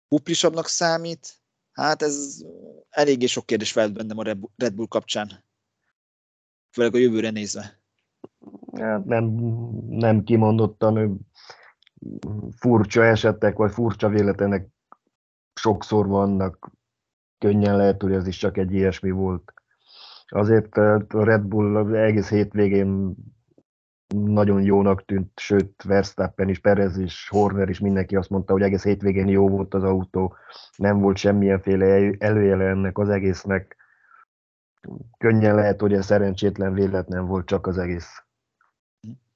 kuplisabbnak 0.08 0.68
számít, 0.68 1.34
hát 1.72 2.02
ez 2.02 2.44
eléggé 2.90 3.26
sok 3.26 3.46
kérdés 3.46 3.72
felelt 3.72 3.94
bennem 3.94 4.18
a 4.18 4.24
Red 4.56 4.74
Bull 4.74 4.88
kapcsán. 4.88 5.44
Főleg 6.72 6.94
a 6.94 6.98
jövőre 6.98 7.30
nézve. 7.30 7.80
Nem, 9.06 9.26
nem 9.88 10.24
kimondottan 10.24 11.20
furcsa 12.58 13.04
esetek, 13.06 13.58
vagy 13.58 13.72
furcsa 13.72 14.10
véletlenek 14.10 14.68
sokszor 15.54 16.08
vannak. 16.08 16.72
Könnyen 17.38 17.78
lehet, 17.78 18.02
hogy 18.02 18.12
ez 18.12 18.28
is 18.28 18.38
csak 18.38 18.58
egy 18.58 18.74
ilyesmi 18.74 19.12
volt. 19.12 19.54
Azért 20.28 20.78
a 20.78 21.06
Red 21.08 21.42
Bull 21.42 21.96
egész 21.96 22.30
hétvégén 22.30 23.16
nagyon 24.08 24.62
jónak 24.62 25.06
tűnt, 25.06 25.40
sőt 25.40 25.84
Verstappen 25.84 26.50
is, 26.50 26.60
Perez 26.60 26.98
is, 26.98 27.30
Horner 27.30 27.70
is, 27.70 27.80
mindenki 27.80 28.16
azt 28.16 28.30
mondta, 28.30 28.54
hogy 28.54 28.62
egész 28.62 28.84
hétvégén 28.84 29.28
jó 29.28 29.50
volt 29.50 29.74
az 29.74 29.84
autó, 29.84 30.36
nem 30.78 31.00
volt 31.00 31.18
semmilyenféle 31.18 32.16
előjele 32.18 32.66
ennek 32.66 32.98
az 32.98 33.10
egésznek. 33.10 33.78
Könnyen 35.18 35.56
lehet, 35.56 35.82
hogy 35.82 35.94
ez 35.94 36.06
szerencsétlen 36.06 36.74
véletlen 36.74 37.26
volt 37.26 37.46
csak 37.46 37.68
az 37.68 37.78
egész. 37.78 38.24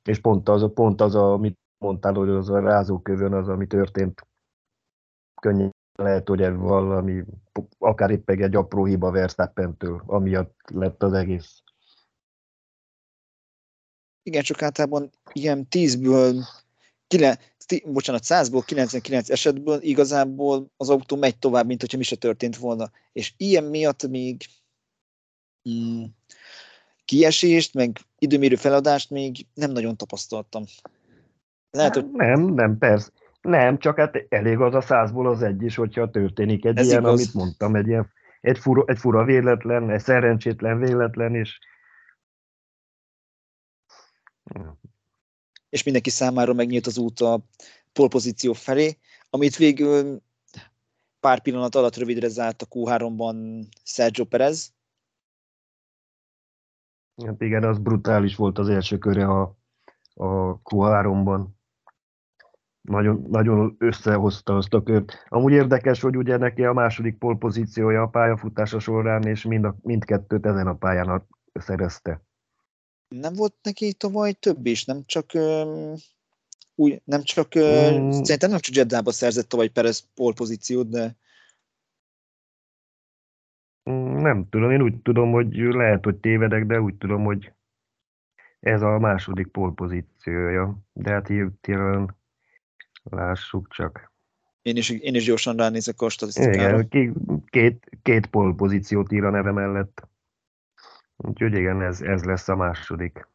És 0.04 0.20
pont 0.20 0.50
az, 0.50 0.74
pont 0.74 1.02
az 1.02 1.16
amit 1.16 1.60
mondtál, 1.78 2.14
hogy 2.14 2.30
az 2.30 2.50
a 2.50 2.60
rázókövön 2.60 3.34
az, 3.34 3.48
ami 3.48 3.68
történt, 3.68 4.28
könnyen 5.42 5.72
lehet, 5.94 6.28
hogy 6.28 6.54
valami, 6.54 7.24
akár 7.78 8.10
éppen 8.10 8.42
egy 8.42 8.56
apró 8.56 8.86
hiba 8.86 9.12
Verstappentől, 9.12 10.04
amiatt 10.06 10.56
lett 10.74 11.04
az 11.04 11.14
egész 11.14 11.64
igen, 14.30 14.44
csak 14.44 14.62
általában 14.62 15.10
ilyen 15.34 15.68
10-ből, 15.72 16.48
9, 17.08 17.40
bocsánat, 17.86 18.22
100-ból 18.26 18.64
99 18.66 19.30
esetből 19.30 19.82
igazából 19.82 20.72
az 20.78 20.90
autó 20.90 21.16
megy 21.16 21.38
tovább, 21.38 21.66
mint 21.66 21.82
hogyha 21.82 21.98
mi 21.98 22.04
se 22.04 22.16
történt 22.16 22.58
volna. 22.58 22.92
És 23.14 23.34
ilyen 23.38 23.64
miatt 23.64 24.08
még 24.08 24.42
mm, 25.70 26.04
kiesést, 27.06 27.74
meg 27.74 28.00
időmérő 28.20 28.56
feladást 28.56 29.10
még 29.10 29.46
nem 29.54 29.72
nagyon 29.72 29.98
tapasztaltam. 29.98 30.64
Lehet, 31.72 31.94
hogy... 31.94 32.12
Nem, 32.12 32.42
nem, 32.42 32.78
persze. 32.78 33.10
Nem, 33.42 33.78
csak 33.78 33.98
hát 33.98 34.26
elég 34.30 34.60
az 34.60 34.74
a 34.74 34.82
százból 34.82 35.28
az 35.30 35.42
egy 35.42 35.64
is, 35.64 35.76
hogyha 35.76 36.10
történik 36.10 36.66
egy 36.66 36.78
Ez 36.78 36.88
ilyen, 36.88 37.00
igaz. 37.00 37.20
amit 37.20 37.34
mondtam, 37.34 37.76
egy 37.76 37.88
ilyen 37.88 38.12
egy 38.42 38.58
fura, 38.58 38.84
egy 38.86 38.98
fura 38.98 39.24
véletlen, 39.24 39.90
egy 39.90 40.02
szerencsétlen 40.02 40.80
véletlen, 40.80 41.36
és 41.36 41.60
és 45.70 45.84
mindenki 45.84 46.10
számára 46.10 46.54
megnyílt 46.54 46.88
az 46.88 46.98
út 46.98 47.20
a 47.20 47.46
polpozíció 47.94 48.54
felé, 48.54 48.98
amit 49.30 49.56
végül 49.56 50.22
pár 51.20 51.42
pillanat 51.42 51.76
alatt 51.76 51.96
rövidre 51.96 52.28
zárt 52.28 52.62
a 52.62 52.66
Q3-ban 52.66 53.66
Sergio 53.84 54.26
Perez. 54.26 54.74
Hát 57.26 57.42
igen, 57.42 57.64
az 57.64 57.78
brutális 57.78 58.36
volt 58.36 58.58
az 58.58 58.70
első 58.70 58.98
köre 58.98 59.26
a, 59.26 59.42
a 60.14 60.62
Q3-ban. 60.62 61.48
Nagyon, 62.82 63.26
nagyon 63.30 63.76
összehozta 63.80 64.56
azt 64.56 64.74
a 64.74 64.84
kört. 64.84 65.26
Amúgy 65.28 65.52
érdekes, 65.52 66.02
hogy 66.02 66.18
ugye 66.18 66.38
neki 66.38 66.64
a 66.64 66.74
második 66.74 67.18
polpozíciója 67.18 68.02
a 68.02 68.08
pályafutása 68.08 68.80
során, 68.80 69.24
és 69.24 69.44
mind 69.44 69.64
a, 69.64 69.76
mindkettőt 69.82 70.46
ezen 70.46 70.68
a 70.68 70.76
pályán 70.76 71.28
szerezte 71.54 72.29
nem 73.10 73.34
volt 73.34 73.54
neki 73.62 73.94
tavaly 73.94 74.34
több 74.34 74.66
is, 74.66 74.86
nem 74.86 75.04
csak 75.06 75.32
um, 75.34 75.96
új, 76.76 77.02
nem 77.04 77.24
csak, 77.24 77.48
mm. 77.60 78.10
szerintem 78.10 78.50
nem 78.50 78.60
csak 78.60 78.76
Jeddába 78.76 79.12
szerzett 79.12 79.50
tavaly 79.50 79.68
Perez 79.68 80.08
pole 80.14 80.34
pozíciót, 80.34 80.90
de 80.90 81.16
nem 84.22 84.50
tudom, 84.50 84.72
én 84.72 84.82
úgy 84.82 85.02
tudom, 85.02 85.32
hogy 85.32 85.56
lehet, 85.56 86.04
hogy 86.04 86.16
tévedek, 86.16 86.66
de 86.66 86.82
úgy 86.82 86.96
tudom, 86.96 87.24
hogy 87.24 87.52
ez 88.60 88.82
a 88.82 89.00
második 89.00 89.48
pole 89.48 89.72
pozíciója. 89.76 90.78
De 90.94 91.12
hát 91.12 91.28
hirtelen 91.28 92.16
lássuk 93.04 93.68
csak. 93.70 94.12
Én 94.62 94.76
is, 94.76 94.90
én 94.90 95.16
is 95.16 95.26
gyorsan 95.26 95.56
ránézek 95.56 96.02
a 96.02 96.10
statisztikára. 96.10 96.80
Igen, 96.90 97.44
két, 97.50 97.90
két 98.02 98.26
pole 98.26 98.54
pozíciót 98.56 99.12
ír 99.12 99.24
a 99.24 99.30
neve 99.30 99.52
mellett. 99.52 100.08
Úgyhogy 101.28 101.54
igen, 101.54 101.82
ez, 101.82 102.02
ez 102.02 102.24
lesz 102.24 102.48
a 102.48 102.56
második. 102.56 103.28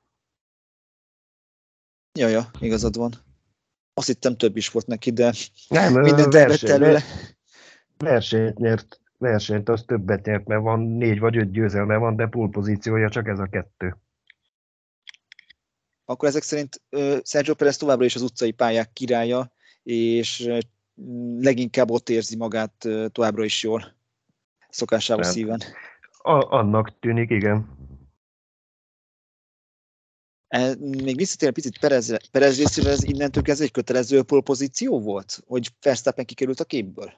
Ja, 2.19 2.29
ja, 2.29 2.50
igazad 2.61 2.97
van. 2.97 3.12
Azt 3.95 4.07
hittem 4.07 4.37
több 4.37 4.57
is 4.57 4.69
volt 4.69 4.87
neki, 4.87 5.11
de 5.11 5.33
nem, 5.69 5.93
mindent 5.93 6.33
verseny, 6.33 6.71
előle. 6.71 7.03
Versenyt 7.97 8.59
nyert, 8.59 9.00
versenyt 9.19 9.69
az 9.69 9.83
többet 9.87 10.25
nyert, 10.25 10.47
mert 10.47 10.62
van 10.62 10.81
négy 10.81 11.19
vagy 11.19 11.37
öt 11.37 11.50
győzelme 11.50 11.97
van, 11.97 12.17
de 12.17 12.26
pozíciója 12.26 13.09
csak 13.11 13.29
ez 13.29 13.38
a 13.38 13.47
kettő. 13.47 13.97
Akkor 16.05 16.29
ezek 16.29 16.43
szerint 16.43 16.83
Sergio 17.23 17.55
Perez 17.55 17.76
továbbra 17.76 18.05
is 18.05 18.14
az 18.14 18.23
utcai 18.23 18.50
pályák 18.50 18.93
királya, 18.93 19.53
és 19.83 20.50
leginkább 21.38 21.91
ott 21.91 22.09
érzi 22.09 22.37
magát 22.37 22.88
továbbra 23.12 23.45
is 23.45 23.62
jól. 23.62 23.95
szokásával 24.69 25.25
szíven. 25.25 25.61
A, 26.26 26.57
annak 26.57 26.99
tűnik, 26.99 27.31
igen. 27.31 27.69
E, 30.49 30.75
még 30.78 31.16
visszatér 31.16 31.52
picit 31.52 31.78
Perez, 31.78 32.31
Perez 32.31 32.59
részéről, 32.59 32.93
ez 32.93 33.04
innentől 33.04 33.43
kezdve 33.43 33.64
egy 33.64 33.71
kötelező 33.71 34.23
pozíció 34.23 35.00
volt, 35.00 35.43
hogy 35.47 35.69
Verstappen 35.81 36.25
kikerült 36.25 36.61
a 36.61 36.64
képből? 36.64 37.12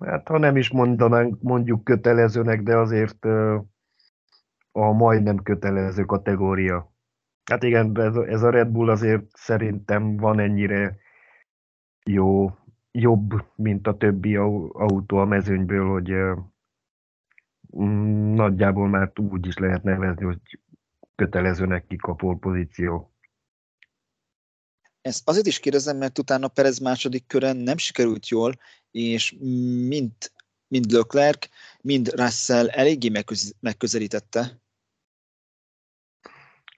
Hát 0.00 0.28
ha 0.28 0.38
nem 0.38 0.56
is 0.56 0.70
mondanánk 0.70 1.42
mondjuk 1.42 1.84
kötelezőnek, 1.84 2.62
de 2.62 2.76
azért 2.76 3.24
a 4.72 4.92
majdnem 4.92 5.42
kötelező 5.42 6.04
kategória. 6.04 6.92
Hát 7.50 7.62
igen, 7.62 8.00
ez, 8.00 8.16
ez 8.16 8.42
a 8.42 8.50
Red 8.50 8.68
Bull 8.68 8.90
azért 8.90 9.36
szerintem 9.36 10.16
van 10.16 10.38
ennyire 10.38 10.96
jó, 12.04 12.50
jobb, 12.92 13.44
mint 13.54 13.86
a 13.86 13.96
többi 13.96 14.36
autó 14.36 15.16
a 15.16 15.24
mezőnyből, 15.24 15.90
hogy 15.90 16.10
mm, 17.82 18.34
nagyjából 18.34 18.88
már 18.88 19.12
úgy 19.16 19.46
is 19.46 19.56
lehet 19.56 19.82
nevezni, 19.82 20.24
hogy 20.24 20.60
kötelező 21.14 21.66
nekik 21.66 22.02
a 22.02 22.14
pozíció. 22.14 23.12
Ezt 25.00 25.28
azért 25.28 25.46
is 25.46 25.60
kérdezem, 25.60 25.96
mert 25.96 26.18
utána 26.18 26.48
Perez 26.48 26.78
második 26.78 27.26
kören 27.26 27.56
nem 27.56 27.76
sikerült 27.76 28.28
jól, 28.28 28.54
és 28.90 29.36
mind, 29.88 30.12
mind 30.66 30.90
Leclerc, 30.90 31.48
mind 31.80 32.08
Russell 32.08 32.68
eléggé 32.68 33.08
megköz, 33.08 33.54
megközelítette. 33.60 34.60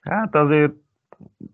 Hát 0.01 0.35
azért 0.35 0.73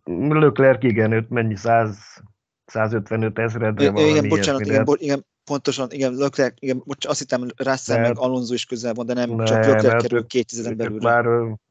Leclerc 0.04 0.84
igen, 0.84 1.12
őt 1.12 1.28
mennyi 1.28 1.56
100, 1.56 2.22
155 2.70 3.38
ezredre 3.38 3.90
van. 3.90 4.06
Igen, 4.06 4.28
bocsánat, 4.28 4.60
igen, 4.60 4.84
bo- 4.84 5.00
igen, 5.00 5.26
pontosan, 5.44 5.90
igen, 5.90 6.14
Leclerc, 6.14 6.54
igen, 6.58 6.82
bocs, 6.84 7.06
azt 7.06 7.18
hittem 7.18 7.48
Russell 7.56 8.00
meg 8.00 8.18
Alonso 8.18 8.54
is 8.54 8.64
közel 8.64 8.94
van, 8.94 9.06
de 9.06 9.14
nem, 9.14 9.30
nem 9.30 9.46
csak 9.46 9.64
Leclerc 9.64 10.02
kerül 10.02 10.26
két 10.26 10.46
tizeden 10.46 10.76
belül. 10.76 10.98
Már, 11.00 11.24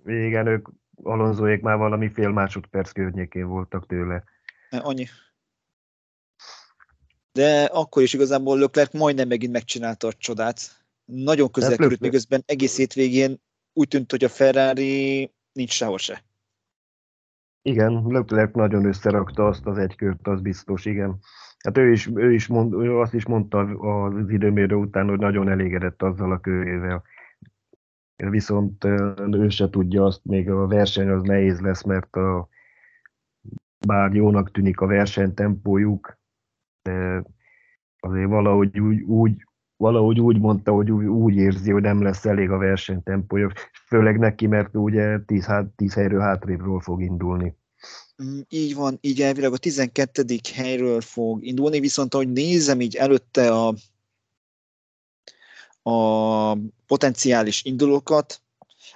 igen, 0.06 0.48
ők 0.48 0.68
Alonsoék 1.04 1.62
már 1.62 1.78
valami 1.78 2.10
fél 2.10 2.30
másodperc 2.30 2.92
környékén 2.92 3.48
voltak 3.48 3.88
tőle. 3.88 4.24
Annyi. 4.70 5.08
De 7.32 7.64
akkor 7.64 8.02
is 8.04 8.14
igazából 8.14 8.60
Leclerc 8.60 8.94
majdnem 8.94 9.28
megint 9.28 9.52
megcsinálta 9.52 10.08
a 10.08 10.14
csodát. 10.14 10.60
Nagyon 11.06 11.52
közel 11.52 11.70
hát 11.70 11.80
került, 11.80 12.00
miközben 12.00 12.44
egész 12.46 12.78
hétvégén 12.78 13.42
úgy 13.74 13.88
tűnt, 13.88 14.12
hogy 14.12 14.24
a 14.24 14.30
Ferrari 14.30 15.32
nincs 15.52 15.72
sehol 15.72 15.98
se. 15.98 16.24
Igen, 17.62 18.04
Leclerc 18.08 18.56
nagyon 18.56 18.86
összerakta 18.86 19.48
azt 19.48 19.66
az 19.66 19.78
egy 19.78 19.96
kört, 19.96 20.28
az 20.28 20.42
biztos, 20.42 20.86
igen. 20.86 21.20
Hát 21.64 21.78
ő 21.78 21.92
is, 21.92 22.08
ő 22.08 22.34
is 22.34 22.48
mond, 22.48 22.74
ő 22.74 22.98
azt 22.98 23.14
is 23.14 23.26
mondta 23.26 23.60
az 23.60 24.30
időmérő 24.30 24.76
után, 24.76 25.08
hogy 25.08 25.20
nagyon 25.20 25.50
elégedett 25.50 26.02
azzal 26.02 26.32
a 26.32 26.40
körével. 26.40 27.04
Viszont 28.16 28.84
ő 29.32 29.50
se 29.50 29.70
tudja 29.70 30.04
azt, 30.04 30.26
még 30.26 30.50
a 30.50 30.68
verseny 30.68 31.10
az 31.10 31.22
nehéz 31.22 31.60
lesz, 31.60 31.84
mert 31.84 32.16
a, 32.16 32.48
bár 33.88 34.14
jónak 34.14 34.52
tűnik 34.52 34.80
a 34.80 34.86
versenytempójuk, 34.86 36.18
de 36.82 37.24
azért 38.00 38.30
valahogy 38.30 38.80
úgy, 38.80 39.02
úgy, 39.02 39.48
valahogy 39.80 40.20
úgy 40.20 40.40
mondta, 40.40 40.72
hogy 40.72 40.92
úgy, 40.92 41.06
úgy 41.06 41.36
érzi, 41.36 41.72
hogy 41.72 41.82
nem 41.82 42.02
lesz 42.04 42.26
elég 42.26 42.50
a 42.50 42.58
versenytempója, 42.58 43.52
főleg 43.88 44.18
neki, 44.18 44.48
mert 44.48 44.76
ugye 44.76 45.20
10, 45.26 45.48
10 45.76 45.94
helyről 45.94 46.20
hátrébről 46.20 46.80
fog 46.80 47.02
indulni. 47.02 47.56
Mm, 48.24 48.40
így 48.50 48.76
van, 48.76 48.98
így 49.02 49.22
elvileg 49.22 49.54
a 49.54 49.58
12. 49.58 50.24
helyről 50.54 51.02
fog 51.02 51.46
indulni, 51.46 51.80
viszont 51.80 52.14
ahogy 52.14 52.32
nézem 52.32 52.82
így 52.82 52.96
előtte 52.96 53.52
a, 53.52 53.74
a 55.92 56.58
potenciális 56.88 57.64
indulókat, 57.64 58.42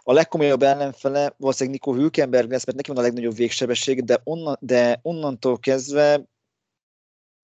a 0.03 0.13
legkomolyabb 0.13 0.61
ellenfele 0.61 1.33
valószínűleg 1.37 1.79
Nico 1.79 1.99
Hülkenberg 1.99 2.49
lesz, 2.51 2.65
mert 2.65 2.77
neki 2.77 2.89
van 2.89 2.99
a 2.99 3.01
legnagyobb 3.01 3.35
végsebesség, 3.35 4.03
de, 4.03 4.21
onnan, 4.23 4.57
de 4.59 4.99
onnantól 5.01 5.59
kezdve 5.59 6.23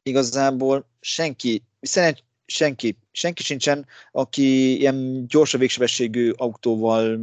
igazából 0.04 0.86
senki, 0.99 1.63
szerencs, 1.82 2.19
senki, 2.50 2.98
senki 3.12 3.44
sincsen, 3.44 3.86
aki 4.12 4.78
ilyen 4.78 5.28
gyors 5.28 5.52
végsebességű 5.52 6.32
autóval 6.32 7.20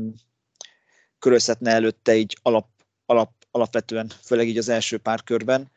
körözhetne 1.19 1.71
előtte 1.71 2.17
így 2.17 2.39
alap, 2.43 2.69
alap, 3.07 3.33
alapvetően, 3.51 4.12
főleg 4.23 4.49
így 4.49 4.59
az 4.59 4.69
első 4.69 4.99
pár 4.99 5.23
körben. 5.23 5.71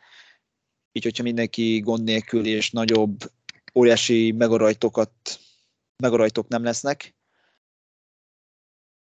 Így, 0.92 1.04
hogyha 1.04 1.24
mindenki 1.24 1.80
gond 1.80 2.04
nélkül 2.04 2.46
és 2.46 2.72
nagyobb, 2.72 3.32
óriási 3.74 4.32
megarajtokat, 4.32 5.12
megarajtok 6.04 6.48
nem 6.48 6.64
lesznek, 6.64 7.14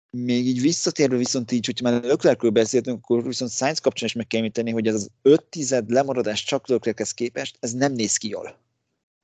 még 0.10 0.46
így 0.46 0.62
visszatérve 0.62 1.18
viszont 1.18 1.52
így, 1.52 1.66
hogyha 1.66 1.90
már 1.90 2.04
Leclercről 2.04 2.52
beszéltünk, 2.52 2.98
akkor 2.98 3.24
viszont 3.24 3.52
Science 3.52 3.82
kapcsán 3.82 4.08
is 4.08 4.14
meg 4.14 4.28
kell 4.28 4.40
említeni, 4.40 4.72
hogy 4.72 4.88
ez 4.88 4.94
az 4.94 5.10
5 5.22 5.44
tized 5.44 5.90
lemaradás 5.90 6.44
csak 6.44 6.68
Leclerchez 6.68 7.12
képest, 7.12 7.58
ez 7.60 7.72
nem 7.72 7.94
néz 7.94 8.18
ki 8.18 8.30
jól. 8.30 8.60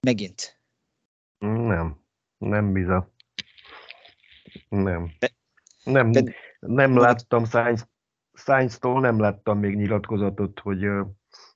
Megint. 0.01 0.57
Nem. 1.43 1.97
Nem 2.37 2.73
bizony. 2.73 3.05
Nem. 4.69 5.11
De, 5.19 5.29
nem, 5.83 6.11
de, 6.11 6.33
nem 6.59 6.97
láttam 6.97 7.45
Sainz, 7.45 7.87
Sainz-tól 8.33 8.99
nem 8.99 9.19
láttam 9.19 9.59
még 9.59 9.75
nyilatkozatot, 9.75 10.59
hogy 10.59 10.87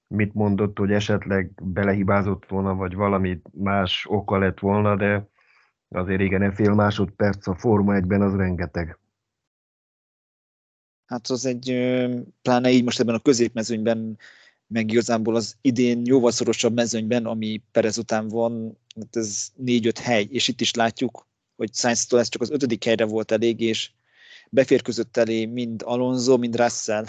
mit 0.07 0.33
mondott, 0.33 0.77
hogy 0.77 0.91
esetleg 0.91 1.51
belehibázott 1.63 2.49
volna, 2.49 2.75
vagy 2.75 2.95
valami 2.95 3.41
más 3.51 4.05
oka 4.09 4.37
lett 4.37 4.59
volna, 4.59 4.95
de 4.95 5.27
azért 5.89 6.21
igen, 6.21 6.51
fél 6.51 6.73
másodperc 6.73 7.47
a 7.47 7.55
Forma 7.55 7.93
1-ben 7.95 8.21
az 8.21 8.35
rengeteg 8.35 8.99
hát 11.07 11.27
az 11.27 11.45
egy, 11.45 11.65
pláne 12.41 12.69
így 12.69 12.83
most 12.83 12.99
ebben 12.99 13.15
a 13.15 13.19
középmezőnyben, 13.19 14.17
meg 14.67 14.91
igazából 14.91 15.35
az 15.35 15.55
idén 15.61 16.01
jóval 16.05 16.31
szorosabb 16.31 16.73
mezőnyben, 16.73 17.25
ami 17.25 17.61
Perez 17.71 17.97
után 17.97 18.27
van, 18.27 18.77
hát 18.95 19.15
ez 19.15 19.49
négy-öt 19.55 19.97
hely, 19.97 20.27
és 20.29 20.47
itt 20.47 20.61
is 20.61 20.73
látjuk, 20.73 21.27
hogy 21.55 21.73
Sainz-tól 21.73 22.19
ez 22.19 22.29
csak 22.29 22.41
az 22.41 22.49
ötödik 22.49 22.83
helyre 22.83 23.05
volt 23.05 23.31
elég, 23.31 23.59
és 23.59 23.91
beférközött 24.49 25.17
elé 25.17 25.45
mind 25.45 25.81
Alonso, 25.85 26.37
mind 26.37 26.55
Russell, 26.55 27.05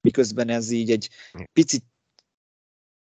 miközben 0.00 0.48
ez 0.48 0.70
így 0.70 0.90
egy 0.90 1.10
picit, 1.52 1.84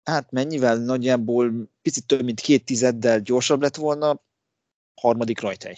hát 0.04 0.32
mennyivel 0.32 0.78
nagyjából 0.78 1.70
picit 1.82 2.06
több, 2.06 2.24
mint 2.24 2.40
két 2.40 2.66
tizeddel 2.66 3.20
gyorsabb 3.20 3.62
lett 3.62 3.76
volna, 3.76 4.22
harmadik 4.96 5.40
rajthely. 5.40 5.78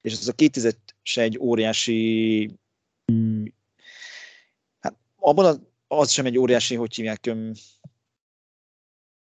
És 0.00 0.12
ez 0.12 0.28
a 0.28 0.32
két 0.32 0.52
tized 0.52 0.76
se 1.02 1.22
egy 1.22 1.38
óriási 1.38 2.50
Hát 4.80 4.96
abban 5.16 5.44
az, 5.44 5.60
az 5.98 6.10
sem 6.10 6.26
egy 6.26 6.38
óriási, 6.38 6.74
hogy 6.74 6.94
hívják, 6.94 7.26
öm, 7.26 7.52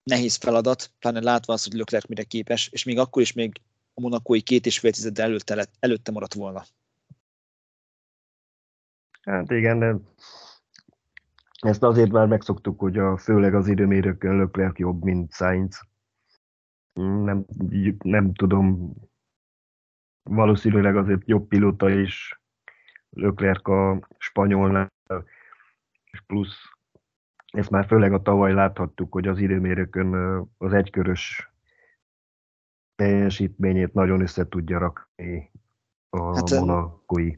nehéz 0.03 0.37
feladat, 0.37 0.93
pláne 0.99 1.21
látva 1.21 1.53
azt, 1.53 1.69
hogy 1.69 1.79
Leclerc 1.79 2.07
mire 2.07 2.23
képes, 2.23 2.69
és 2.69 2.85
még 2.85 2.99
akkor 2.99 3.23
is 3.23 3.33
még 3.33 3.61
a 3.95 4.01
monakói 4.01 4.41
két 4.41 4.67
és 4.67 4.79
fél 4.79 4.93
tized 4.93 5.19
előtte, 5.19 5.69
előtte 5.81 6.13
maradt 6.13 6.35
volna. 6.35 6.65
Hát 9.23 9.51
igen, 9.51 9.79
de 9.79 9.97
ezt 11.61 11.83
azért 11.83 12.11
már 12.11 12.27
megszoktuk, 12.27 12.81
hogy 12.81 12.99
a, 12.99 13.17
főleg 13.17 13.55
az 13.55 13.69
időmérőkön 13.69 14.37
Leclerc 14.37 14.79
jobb, 14.79 15.03
mint 15.03 15.33
Sainz. 15.33 15.81
Nem, 16.93 17.45
nem 17.99 18.35
tudom, 18.35 18.95
valószínűleg 20.23 20.97
azért 20.97 21.29
jobb 21.29 21.49
pilóta 21.49 21.91
is 21.91 22.41
Leclerc 23.11 23.69
a 23.69 24.09
spanyolnál, 24.19 24.93
és 26.13 26.21
plusz 26.27 26.57
ezt 27.53 27.71
már 27.71 27.87
főleg 27.87 28.13
a 28.13 28.23
tavaly 28.23 28.53
láthattuk, 28.53 29.13
hogy 29.13 29.29
az 29.29 29.39
időmérőkön 29.39 30.15
az 30.59 30.73
egykörös 30.73 31.51
teljesítményét 32.95 33.93
nagyon 33.93 34.21
össze 34.21 34.49
tudja 34.49 34.79
rakni 34.79 35.51
a 36.09 36.35
hát, 36.35 36.51
monakói. 36.51 37.37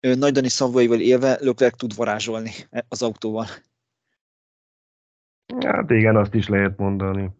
Nagy 0.00 0.32
Dani 0.32 0.48
szavaival 0.48 1.00
élve 1.00 1.38
Leclerc 1.40 1.76
tud 1.76 1.94
varázsolni 1.94 2.50
az 2.88 3.02
autóval. 3.02 3.46
Hát 5.64 5.90
igen, 5.90 6.16
azt 6.16 6.34
is 6.34 6.48
lehet 6.48 6.76
mondani. 6.76 7.30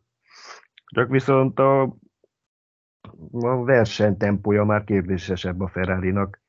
Csak 0.86 1.10
viszont 1.10 1.58
a, 1.58 1.82
a 3.30 3.64
versenytempója 3.64 4.64
már 4.64 4.84
kérdésesebb 4.84 5.60
a 5.60 5.68
Ferrari-nak 5.68 6.40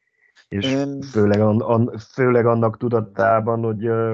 és 0.47 0.73
um, 0.73 1.01
főleg, 1.01 1.39
an, 1.41 1.61
an, 1.61 1.97
főleg 2.13 2.45
annak 2.45 2.77
tudatában, 2.77 3.63
hogy 3.63 3.87
uh, 3.87 4.13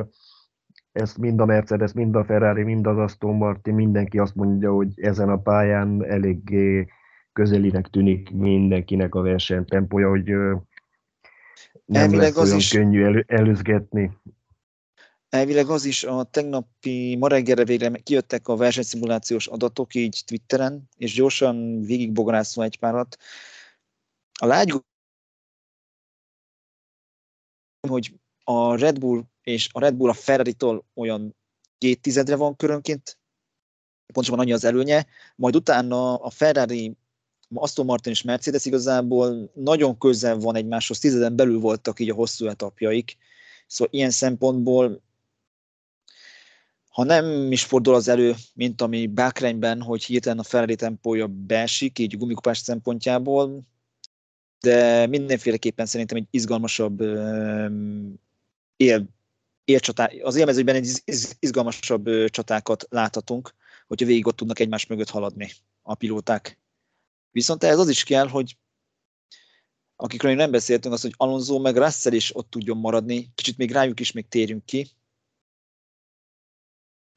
ezt 0.91 1.17
mind 1.17 1.39
a 1.39 1.45
Mercedes, 1.45 1.93
mind 1.93 2.15
a 2.15 2.23
Ferrari, 2.23 2.63
mind 2.63 2.87
az 2.87 2.97
Aston 2.97 3.35
Martin, 3.35 3.73
mindenki 3.73 4.19
azt 4.19 4.35
mondja, 4.35 4.71
hogy 4.71 4.89
ezen 4.95 5.29
a 5.29 5.37
pályán 5.37 6.05
eléggé 6.05 6.87
közelinek 7.33 7.87
tűnik 7.87 8.31
mindenkinek 8.31 9.15
a 9.15 9.21
versenytempója, 9.21 10.09
hogy 10.09 10.33
uh, 10.33 10.61
nem 11.85 12.01
Elvileg 12.01 12.35
lesz 12.35 12.45
olyan 12.45 12.57
is... 12.57 12.69
könnyű 12.69 13.03
elő, 13.03 13.25
előzgetni. 13.27 14.11
Elvileg 15.29 15.67
az 15.67 15.85
is 15.85 16.03
a 16.03 16.23
tegnapi, 16.23 17.15
ma 17.15 17.27
reggelre 17.27 17.63
végre 17.63 17.91
kijöttek 18.03 18.47
a 18.47 18.55
versenyszimulációs 18.55 19.47
adatok 19.47 19.93
így 19.93 20.23
Twitteren, 20.25 20.89
és 20.97 21.13
gyorsan 21.13 21.81
végigbogarászom 21.81 22.63
egy 22.63 22.79
párat. 22.79 23.17
A 24.39 24.45
lágy 24.45 24.73
hogy 27.87 28.13
a 28.43 28.75
Red 28.75 28.99
Bull 28.99 29.23
és 29.43 29.69
a 29.71 29.79
Red 29.79 29.95
Bull 29.95 30.09
a 30.09 30.13
Ferrari-tól 30.13 30.85
olyan 30.93 31.35
két 31.77 32.01
tizedre 32.01 32.35
van 32.35 32.55
körönként, 32.55 33.17
pontosabban 34.13 34.43
annyi 34.43 34.53
az 34.53 34.63
előnye, 34.63 35.05
majd 35.35 35.55
utána 35.55 36.15
a 36.15 36.29
Ferrari, 36.29 36.97
Aston 37.53 37.85
Martin 37.85 38.11
és 38.11 38.21
Mercedes 38.21 38.65
igazából 38.65 39.51
nagyon 39.53 39.97
közel 39.97 40.37
van 40.37 40.55
egymáshoz, 40.55 40.99
tizeden 40.99 41.35
belül 41.35 41.59
voltak 41.59 41.99
így 41.99 42.09
a 42.09 42.13
hosszú 42.13 42.47
etapjaik, 42.47 43.17
szóval 43.67 43.93
ilyen 43.93 44.11
szempontból 44.11 45.03
ha 46.95 47.03
nem 47.03 47.51
is 47.51 47.63
fordul 47.63 47.93
az 47.93 48.07
elő, 48.07 48.35
mint 48.53 48.81
ami 48.81 49.07
Bakrányben, 49.07 49.81
hogy 49.81 50.03
hirtelen 50.03 50.39
a 50.39 50.43
Ferrari 50.43 50.75
tempója 50.75 51.27
beesik, 51.27 51.99
így 51.99 52.17
gumikupás 52.17 52.57
szempontjából, 52.57 53.61
de 54.59 55.07
mindenféleképpen 55.07 55.85
szerintem 55.85 56.17
egy 56.17 56.27
izgalmasabb 56.29 57.01
él, 58.75 59.05
élcsatá, 59.63 60.09
az 60.21 60.35
élmezőben 60.35 60.75
egy 60.75 61.01
izgalmasabb 61.39 62.09
csatákat 62.25 62.85
láthatunk, 62.89 63.53
hogyha 63.87 64.05
végig 64.05 64.27
ott 64.27 64.35
tudnak 64.35 64.59
egymás 64.59 64.85
mögött 64.85 65.09
haladni 65.09 65.51
a 65.81 65.95
pilóták. 65.95 66.59
Viszont 67.31 67.63
ez 67.63 67.79
az 67.79 67.89
is 67.89 68.03
kell, 68.03 68.27
hogy 68.27 68.57
akikről 69.95 70.31
még 70.31 70.39
nem 70.39 70.51
beszéltünk, 70.51 70.93
az, 70.93 71.01
hogy 71.01 71.13
Alonso 71.17 71.59
meg 71.59 71.77
Russell 71.77 72.13
is 72.13 72.35
ott 72.35 72.49
tudjon 72.49 72.77
maradni, 72.77 73.31
kicsit 73.35 73.57
még 73.57 73.71
rájuk 73.71 73.99
is 73.99 74.11
még 74.11 74.27
térjünk 74.27 74.65
ki. 74.65 74.89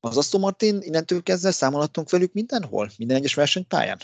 Az 0.00 0.16
Aston 0.16 0.40
Martin 0.40 0.80
innentől 0.80 1.22
kezdve 1.22 1.50
számolhatunk 1.50 2.10
velük 2.10 2.32
mindenhol, 2.32 2.90
minden 2.96 3.16
egyes 3.16 3.34
versenypályán? 3.34 3.98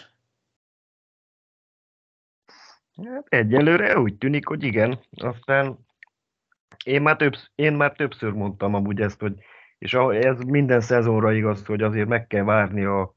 Hát 3.02 3.26
egyelőre 3.28 3.98
úgy 3.98 4.16
tűnik, 4.16 4.46
hogy 4.46 4.62
igen. 4.62 4.98
Aztán 5.11 5.78
én 6.85 7.02
már, 7.02 7.16
több, 7.16 7.33
én 7.54 7.72
már 7.72 7.92
többször 7.92 8.33
mondtam 8.33 8.74
amúgy 8.74 9.00
ezt, 9.00 9.20
hogy 9.20 9.35
és 9.78 9.94
ez 9.94 10.40
minden 10.40 10.80
szezonra 10.80 11.33
igaz, 11.33 11.66
hogy 11.66 11.83
azért 11.83 12.09
meg 12.09 12.26
kell 12.26 12.44
várni 12.44 12.85
a, 12.85 13.14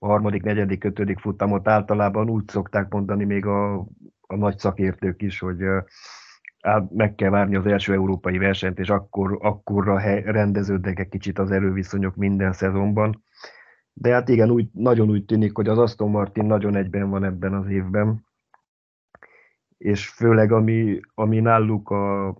harmadik, 0.00 0.42
negyedik, 0.42 0.84
ötödik 0.84 1.18
futamot. 1.18 1.68
Általában 1.68 2.30
úgy 2.30 2.48
szokták 2.48 2.92
mondani 2.92 3.24
még 3.24 3.46
a, 3.46 3.74
a 4.20 4.36
nagy 4.36 4.58
szakértők 4.58 5.22
is, 5.22 5.38
hogy 5.38 5.58
meg 6.90 7.14
kell 7.14 7.30
várni 7.30 7.56
az 7.56 7.66
első 7.66 7.92
európai 7.92 8.38
versenyt, 8.38 8.78
és 8.78 8.88
akkor, 8.88 9.38
akkorra 9.40 9.98
rendeződnek 10.24 10.98
egy 10.98 11.08
kicsit 11.08 11.38
az 11.38 11.50
erőviszonyok 11.50 12.16
minden 12.16 12.52
szezonban. 12.52 13.24
De 13.92 14.12
hát 14.12 14.28
igen, 14.28 14.50
úgy, 14.50 14.68
nagyon 14.72 15.10
úgy 15.10 15.24
tűnik, 15.24 15.56
hogy 15.56 15.68
az 15.68 15.78
Aston 15.78 16.10
Martin 16.10 16.44
nagyon 16.44 16.76
egyben 16.76 17.10
van 17.10 17.24
ebben 17.24 17.54
az 17.54 17.68
évben, 17.68 18.24
és 19.84 20.08
főleg 20.08 20.52
ami, 20.52 21.00
ami 21.14 21.40
náluk 21.40 21.90
a 21.90 22.36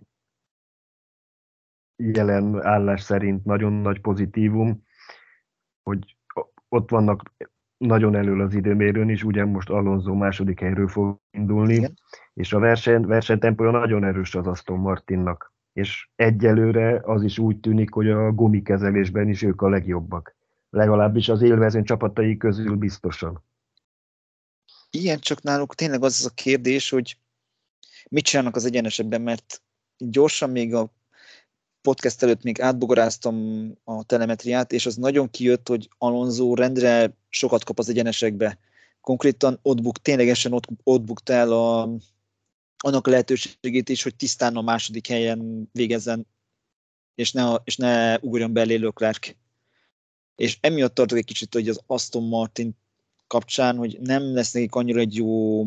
jelen 1.96 2.62
állás 2.62 3.03
szerint 3.03 3.44
nagyon 3.44 3.72
nagy 3.72 4.00
pozitívum, 4.00 4.85
hogy 5.83 6.16
ott 6.68 6.90
vannak 6.90 7.35
nagyon 7.76 8.14
elől 8.14 8.40
az 8.40 8.55
időmérőn 8.55 9.09
is, 9.09 9.24
ugye 9.24 9.44
most 9.44 9.70
Alonso 9.70 10.14
második 10.14 10.61
helyről 10.61 10.88
fog 10.88 11.20
indulni, 11.31 11.74
Igen. 11.74 11.98
és 12.35 12.53
a 12.53 12.59
verseny, 12.59 13.07
versenytempója 13.07 13.70
nagyon 13.70 14.05
erős 14.05 14.35
az 14.35 14.46
Aston 14.46 14.79
Martinnak, 14.79 15.53
és 15.72 16.09
egyelőre 16.14 17.00
az 17.03 17.22
is 17.22 17.38
úgy 17.38 17.61
tűnik, 17.61 17.92
hogy 17.92 18.11
a 18.11 18.33
gumikezelésben 18.33 19.29
is 19.29 19.42
ők 19.42 19.62
a 19.62 19.68
legjobbak. 19.68 20.37
Legalábbis 20.70 21.29
az 21.29 21.42
élvezőn 21.42 21.85
csapatai 21.85 22.37
közül 22.37 22.76
biztosan. 22.76 23.44
Igen, 24.90 25.18
csak 25.18 25.42
náluk 25.42 25.74
tényleg 25.74 26.03
az, 26.03 26.16
az 26.18 26.26
a 26.26 26.35
kérdés, 26.35 26.90
hogy 26.90 27.18
mit 28.10 28.24
csinálnak 28.24 28.56
az 28.56 28.64
egyenesebben, 28.64 29.20
mert 29.20 29.62
gyorsan 29.98 30.50
még 30.50 30.74
a 30.74 30.92
podcast 31.80 32.22
előtt 32.22 32.42
még 32.42 32.60
átbogaráztam 32.60 33.66
a 33.84 34.04
telemetriát, 34.04 34.72
és 34.72 34.86
az 34.86 34.96
nagyon 34.96 35.30
kijött, 35.30 35.68
hogy 35.68 35.88
Alonso 35.98 36.54
rendre 36.54 37.16
sokat 37.28 37.64
kap 37.64 37.78
az 37.78 37.88
egyenesekbe. 37.88 38.58
Konkrétan 39.00 39.58
ott 39.62 39.82
buk, 39.82 40.02
ténylegesen 40.02 40.52
ott, 40.52 40.66
ott 40.82 41.02
bukt 41.02 41.28
el 41.28 41.52
a, 41.52 41.82
annak 42.78 43.06
a 43.06 43.10
lehetőségét 43.10 43.88
is, 43.88 44.02
hogy 44.02 44.16
tisztán 44.16 44.56
a 44.56 44.62
második 44.62 45.06
helyen 45.06 45.68
végezzen, 45.72 46.26
és 47.14 47.32
ne, 47.32 47.54
és 47.64 47.76
ne 47.76 48.18
ugorjon 48.18 48.52
belé 48.52 48.76
Leclerc. 48.76 49.30
És 50.36 50.58
emiatt 50.60 50.94
tartok 50.94 51.18
egy 51.18 51.24
kicsit, 51.24 51.54
hogy 51.54 51.68
az 51.68 51.80
Aston 51.86 52.28
Martin 52.28 52.76
kapcsán, 53.26 53.76
hogy 53.76 53.98
nem 54.00 54.34
lesz 54.34 54.52
nekik 54.52 54.74
annyira 54.74 55.00
egy 55.00 55.14
jó 55.14 55.64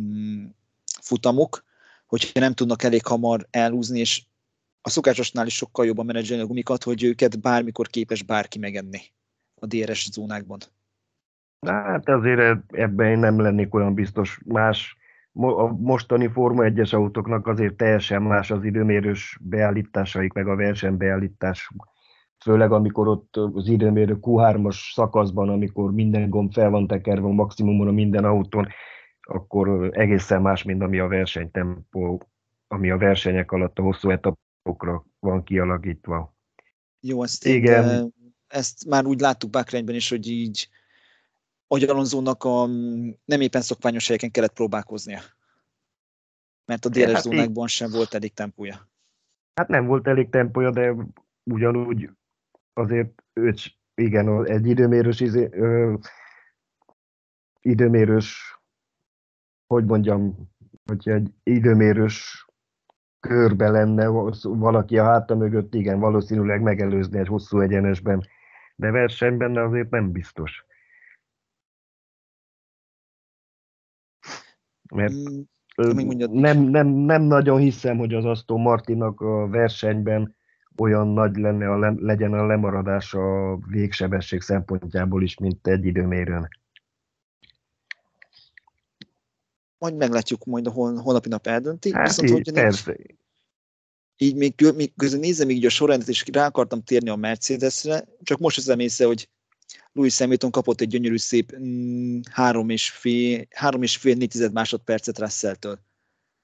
mm, 0.00 0.46
futamuk, 1.02 1.64
hogyha 2.06 2.40
nem 2.40 2.52
tudnak 2.52 2.82
elég 2.82 3.06
hamar 3.06 3.46
elhúzni, 3.50 3.98
és 3.98 4.22
a 4.80 4.90
szokásosnál 4.90 5.46
is 5.46 5.56
sokkal 5.56 5.86
jobban 5.86 6.06
menedzselni 6.06 6.42
a 6.42 6.46
gumikat, 6.46 6.82
hogy 6.82 7.04
őket 7.04 7.40
bármikor 7.40 7.86
képes 7.86 8.22
bárki 8.22 8.58
megenni 8.58 9.00
a 9.54 9.66
DRS 9.66 10.10
zónákban. 10.10 10.58
Hát 11.66 12.08
azért 12.08 12.58
ebben 12.68 13.06
én 13.06 13.18
nem 13.18 13.40
lennék 13.40 13.74
olyan 13.74 13.94
biztos. 13.94 14.40
Más, 14.44 14.96
a 15.32 15.66
mostani 15.66 16.28
Forma 16.28 16.62
1-es 16.66 16.94
autóknak 16.94 17.46
azért 17.46 17.76
teljesen 17.76 18.22
más 18.22 18.50
az 18.50 18.64
időmérős 18.64 19.38
beállításaik, 19.40 20.32
meg 20.32 20.48
a 20.48 20.56
versenybeállítás. 20.56 21.70
Főleg 22.38 22.72
amikor 22.72 23.08
ott 23.08 23.36
az 23.36 23.68
időmérő 23.68 24.18
Q3-as 24.20 24.92
szakaszban, 24.92 25.48
amikor 25.48 25.92
minden 25.92 26.30
gomb 26.30 26.52
fel 26.52 26.70
van 26.70 26.86
tekerve 26.86 27.28
maximumon 27.28 27.88
a 27.88 27.92
minden 27.92 28.24
autón, 28.24 28.68
akkor 29.22 29.90
egészen 29.96 30.42
más, 30.42 30.62
mint 30.62 30.82
ami 30.82 30.98
a 30.98 31.06
versenytempó, 31.06 32.22
ami 32.66 32.90
a 32.90 32.96
versenyek 32.96 33.52
alatt 33.52 33.78
a 33.78 33.82
hosszú 33.82 34.10
etapokra 34.10 35.04
van 35.18 35.44
kialakítva. 35.44 36.34
Jó, 37.00 37.22
ezt, 37.22 37.46
Igen. 37.46 37.88
Én, 37.88 38.12
ezt 38.46 38.86
már 38.86 39.04
úgy 39.04 39.20
láttuk 39.20 39.50
Bakrányban 39.50 39.94
is, 39.94 40.08
hogy 40.08 40.28
így 40.28 40.68
hogy 41.72 41.82
Alonzónak 41.82 42.44
a 42.44 42.66
nem 43.24 43.40
éppen 43.40 43.60
szokványos 43.60 44.06
helyeken 44.06 44.30
kellett 44.30 44.52
próbálkoznia. 44.52 45.20
Mert 46.64 46.84
a 46.84 46.88
DRS 46.88 47.12
hát 47.12 47.22
zónákban 47.22 47.66
sem 47.66 47.90
volt 47.90 48.14
elég 48.14 48.34
tempója. 48.34 48.90
Hát 49.54 49.68
nem 49.68 49.86
volt 49.86 50.06
elég 50.06 50.28
tempója, 50.28 50.70
de 50.70 50.94
ugyanúgy 51.42 52.10
azért 52.72 53.22
őt, 53.32 53.60
igen, 53.94 54.46
egy 54.46 54.66
időmérős, 54.66 55.20
izé, 55.20 55.48
ö, 55.50 55.94
időmérős 57.60 58.58
hogy 59.72 59.84
mondjam, 59.84 60.50
hogy 60.84 61.08
egy 61.08 61.32
időmérős 61.42 62.46
körbe 63.20 63.68
lenne 63.68 64.06
valaki 64.42 64.98
a 64.98 65.04
háta 65.04 65.34
mögött, 65.34 65.74
igen, 65.74 65.98
valószínűleg 65.98 66.62
megelőzni 66.62 67.18
egy 67.18 67.26
hosszú 67.26 67.60
egyenesben, 67.60 68.26
de 68.76 68.90
versenyben 68.90 69.56
azért 69.56 69.90
nem 69.90 70.12
biztos. 70.12 70.64
Mert 74.94 75.12
mm, 75.12 75.40
nem, 76.32 76.58
nem, 76.62 76.86
nem 76.86 77.22
nagyon 77.22 77.58
hiszem, 77.58 77.98
hogy 77.98 78.14
az 78.14 78.24
Aston 78.24 78.60
Martinak 78.60 79.20
a 79.20 79.48
versenyben 79.48 80.36
olyan 80.76 81.08
nagy 81.08 81.36
lenne 81.36 81.70
a 81.70 81.78
le, 81.78 81.94
legyen 81.96 82.32
a 82.32 82.46
lemaradás 82.46 83.14
a 83.14 83.56
végsebesség 83.56 84.40
szempontjából 84.40 85.22
is, 85.22 85.38
mint 85.38 85.66
egy 85.66 85.84
időmérőn. 85.84 86.48
Majd 89.82 89.96
meglátjuk, 89.96 90.44
majd 90.44 90.66
a 90.66 90.70
hol, 90.70 90.96
holnapi 90.96 91.28
nap 91.28 91.46
eldönti. 91.46 91.92
Hát 91.92 92.06
Viszont, 92.06 92.28
így, 92.28 92.50
hogy. 92.84 93.16
Így 94.16 94.36
még, 94.36 94.72
még 94.74 94.92
közben 94.96 95.20
nézem 95.20 95.50
így 95.50 95.66
a 95.66 95.68
sorrendet, 95.68 96.08
és 96.08 96.24
rá 96.32 96.46
akartam 96.46 96.82
térni 96.82 97.08
a 97.08 97.16
Mercedesre, 97.16 98.04
csak 98.22 98.38
most 98.38 98.56
hiszem 98.56 98.78
észre, 98.78 99.06
hogy 99.06 99.28
Louis 99.92 100.18
Hamilton 100.18 100.50
kapott 100.50 100.80
egy 100.80 100.88
gyönyörű 100.88 101.16
szép 101.16 101.56
mm, 101.56 102.20
három 102.30 102.68
és 102.68 102.90
fél, 102.90 103.46
három 103.50 103.82
és 103.82 103.96
fél 103.96 104.14
négy 104.14 104.50
másodpercet 104.52 105.18
Russell-től. 105.18 105.78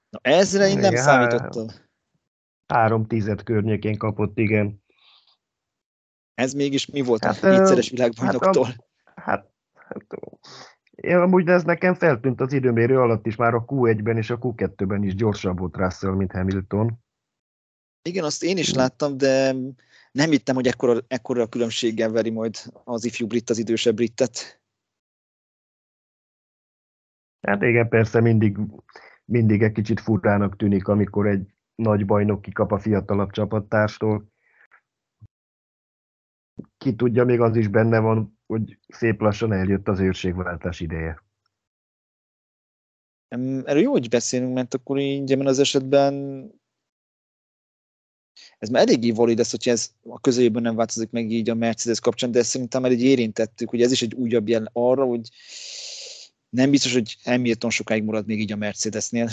Na 0.09 0.19
ezre 0.21 0.67
én 0.67 0.77
nem 0.77 0.91
igen, 0.91 1.03
számítottam. 1.03 1.67
Három 2.67 3.07
tized 3.07 3.43
környékén 3.43 3.97
kapott, 3.97 4.37
igen. 4.37 4.83
Ez 6.33 6.53
mégis 6.53 6.85
mi 6.85 7.01
volt 7.01 7.23
hát, 7.23 7.43
a 7.43 7.49
kétszeres 7.49 7.89
világbajnoktól? 7.89 8.65
Hát, 8.65 9.15
hát, 9.15 9.51
hát 9.73 10.05
én 11.01 11.17
amúgy 11.17 11.47
ez 11.47 11.63
nekem 11.63 11.93
feltűnt 11.93 12.41
az 12.41 12.53
időmérő 12.53 12.99
alatt 12.99 13.25
is, 13.25 13.35
már 13.35 13.53
a 13.53 13.65
Q1-ben 13.65 14.17
és 14.17 14.29
a 14.29 14.37
Q2-ben 14.37 15.03
is 15.03 15.15
gyorsabb 15.15 15.59
volt 15.59 15.77
Russell, 15.77 16.11
mint 16.11 16.31
Hamilton. 16.31 16.99
Igen, 18.01 18.23
azt 18.23 18.43
én 18.43 18.57
is 18.57 18.73
láttam, 18.73 19.17
de 19.17 19.55
nem 20.11 20.29
hittem, 20.29 20.55
hogy 20.55 20.67
ekkora, 20.67 20.99
ekkora 21.07 21.41
a 21.41 21.47
különbséggel 21.47 22.11
veri 22.11 22.29
majd 22.29 22.55
az 22.83 23.05
ifjú 23.05 23.27
brit 23.27 23.49
az 23.49 23.57
idősebb 23.57 23.95
britet. 23.95 24.61
Hát 27.41 27.61
igen, 27.61 27.89
persze 27.89 28.19
mindig, 28.21 28.57
mindig 29.25 29.61
egy 29.61 29.71
kicsit 29.71 29.99
furának 29.99 30.55
tűnik, 30.55 30.87
amikor 30.87 31.27
egy 31.27 31.53
nagy 31.75 32.05
bajnok 32.05 32.41
kikap 32.41 32.71
a 32.71 32.79
fiatalabb 32.79 33.31
csapattárstól. 33.31 34.27
ki 36.77 36.95
tudja, 36.95 37.25
még 37.25 37.39
az 37.39 37.55
is 37.55 37.67
benne 37.67 37.99
van, 37.99 38.38
hogy 38.49 38.77
szép 38.87 39.21
lassan 39.21 39.53
eljött 39.53 39.87
az 39.87 39.99
őrségváltás 39.99 40.79
ideje. 40.79 41.23
Erről 43.27 43.81
jó, 43.81 43.91
hogy 43.91 44.09
beszélünk, 44.09 44.53
mert 44.53 44.73
akkor 44.73 44.99
így 44.99 45.31
ebben 45.31 45.47
az 45.47 45.59
esetben 45.59 46.13
ez 48.57 48.69
már 48.69 48.81
eléggé 48.81 49.11
valid 49.11 49.37
lesz, 49.37 49.51
hogyha 49.51 49.71
ez 49.71 49.93
a 50.03 50.19
közeljövőben 50.19 50.63
nem 50.63 50.75
változik 50.75 51.09
meg 51.09 51.31
így 51.31 51.49
a 51.49 51.55
Mercedes 51.55 51.99
kapcsán, 51.99 52.31
de 52.31 52.43
szerintem 52.43 52.81
már 52.81 52.91
egy 52.91 53.03
érintettük, 53.03 53.69
hogy 53.69 53.81
ez 53.81 53.91
is 53.91 54.01
egy 54.01 54.13
újabb 54.13 54.47
jel 54.47 54.69
arra, 54.73 55.05
hogy 55.05 55.29
nem 56.49 56.69
biztos, 56.69 56.93
hogy 56.93 57.17
Hamilton 57.23 57.69
sokáig 57.69 58.03
marad 58.03 58.25
még 58.25 58.39
így 58.39 58.51
a 58.51 58.55
Mercedesnél. 58.55 59.29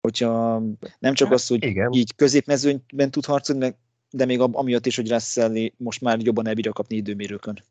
Hogyha 0.00 0.62
nem 0.98 1.14
csak 1.14 1.28
hát, 1.28 1.36
az, 1.36 1.46
hogy 1.46 1.64
igen. 1.64 1.92
így 1.92 2.14
középmezőnyben 2.14 3.10
tud 3.10 3.24
harcolni, 3.24 3.74
de 4.14 4.24
még 4.24 4.40
amiatt 4.40 4.86
is, 4.86 4.96
hogy 4.96 5.10
Russell 5.10 5.70
most 5.76 6.00
már 6.00 6.18
jobban 6.18 6.46
elbírja 6.46 6.72
kapni 6.72 6.96
időmérőkön. 6.96 7.62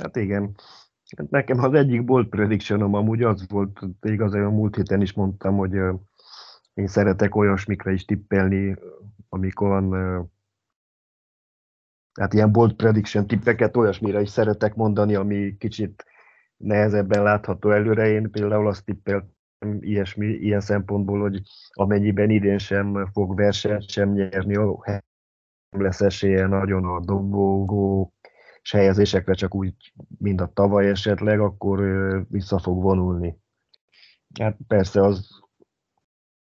Hát 0.00 0.16
igen. 0.16 0.54
Nekem 1.30 1.58
az 1.58 1.74
egyik 1.74 2.04
bold 2.04 2.26
predictionom 2.26 2.94
amúgy 2.94 3.22
az 3.22 3.48
volt, 3.48 3.80
igazán 4.02 4.44
a 4.44 4.50
múlt 4.50 4.76
héten 4.76 5.00
is 5.00 5.12
mondtam, 5.12 5.56
hogy 5.56 5.72
én 6.74 6.86
szeretek 6.86 7.34
olyasmikre 7.34 7.92
is 7.92 8.04
tippelni, 8.04 8.76
amikor 9.28 9.68
van 9.68 9.92
hát 12.12 12.34
ilyen 12.34 12.52
bold 12.52 12.72
prediction 12.72 13.26
tippeket 13.26 13.76
olyasmire 13.76 14.20
is 14.20 14.28
szeretek 14.28 14.74
mondani, 14.74 15.14
ami 15.14 15.56
kicsit 15.56 16.04
nehezebben 16.56 17.22
látható 17.22 17.70
előre. 17.70 18.08
Én 18.08 18.30
például 18.30 18.66
azt 18.66 18.84
tippeltem 18.84 19.34
ilyesmi, 19.80 20.26
ilyen 20.26 20.60
szempontból, 20.60 21.20
hogy 21.20 21.42
amennyiben 21.72 22.30
idén 22.30 22.58
sem 22.58 23.08
fog 23.12 23.36
versenyt 23.36 23.88
sem 23.88 24.12
nyerni, 24.12 24.54
nem 24.54 25.82
lesz 25.82 26.00
esélye 26.00 26.46
nagyon 26.46 26.84
a 26.84 27.00
dobogó 27.00 28.12
és 28.62 28.72
helyezésekre, 28.72 29.34
csak 29.34 29.54
úgy, 29.54 29.92
mint 30.18 30.40
a 30.40 30.50
tavaly 30.54 30.88
esetleg, 30.88 31.40
akkor 31.40 31.80
vissza 32.30 32.58
fog 32.58 32.82
vonulni. 32.82 33.38
Hát 34.38 34.56
persze 34.66 35.02
az, 35.02 35.28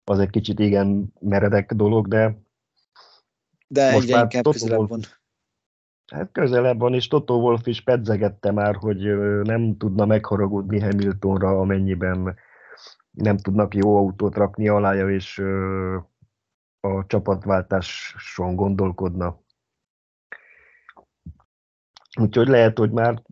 az 0.05 0.19
egy 0.19 0.31
kicsit 0.31 0.59
igen 0.59 1.13
meredek 1.21 1.73
dolog, 1.73 2.09
de 2.09 2.43
de 3.69 3.93
most 3.93 4.09
egyre 4.09 4.21
inkább 4.21 4.43
közelebb 4.43 4.89
van. 4.89 5.01
Hát 6.13 6.33
közelebb 6.33 6.79
van, 6.79 6.95
és 6.95 7.09
Toto 7.09 7.35
Wolf 7.35 7.67
is 7.67 7.81
pedzegette 7.81 8.51
már, 8.51 8.77
hogy 8.77 8.99
nem 9.43 9.77
tudna 9.77 10.05
megharagudni 10.05 10.81
Hamiltonra, 10.81 11.61
amennyiben 11.61 12.37
nem 13.15 13.37
tudnak 13.37 13.75
jó 13.75 13.97
autót 13.97 14.35
rakni 14.35 14.69
alája, 14.69 15.11
és 15.11 15.39
a 16.81 17.07
csapatváltáson 17.07 18.55
gondolkodna. 18.55 19.43
Úgyhogy 22.21 22.49
lehet, 22.49 22.79
hogy 22.79 22.91
már 22.91 23.23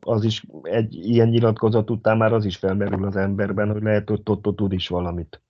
az 0.00 0.24
is 0.24 0.46
egy 0.62 0.94
ilyen 0.94 1.28
nyilatkozat 1.28 1.90
után 1.90 2.16
már 2.16 2.32
az 2.32 2.44
is 2.44 2.56
felmerül 2.56 3.06
az 3.06 3.16
emberben, 3.16 3.72
hogy 3.72 3.82
lehet, 3.82 4.08
hogy 4.08 4.22
Toto 4.22 4.52
tud 4.52 4.72
is 4.72 4.88
valamit. 4.88 5.42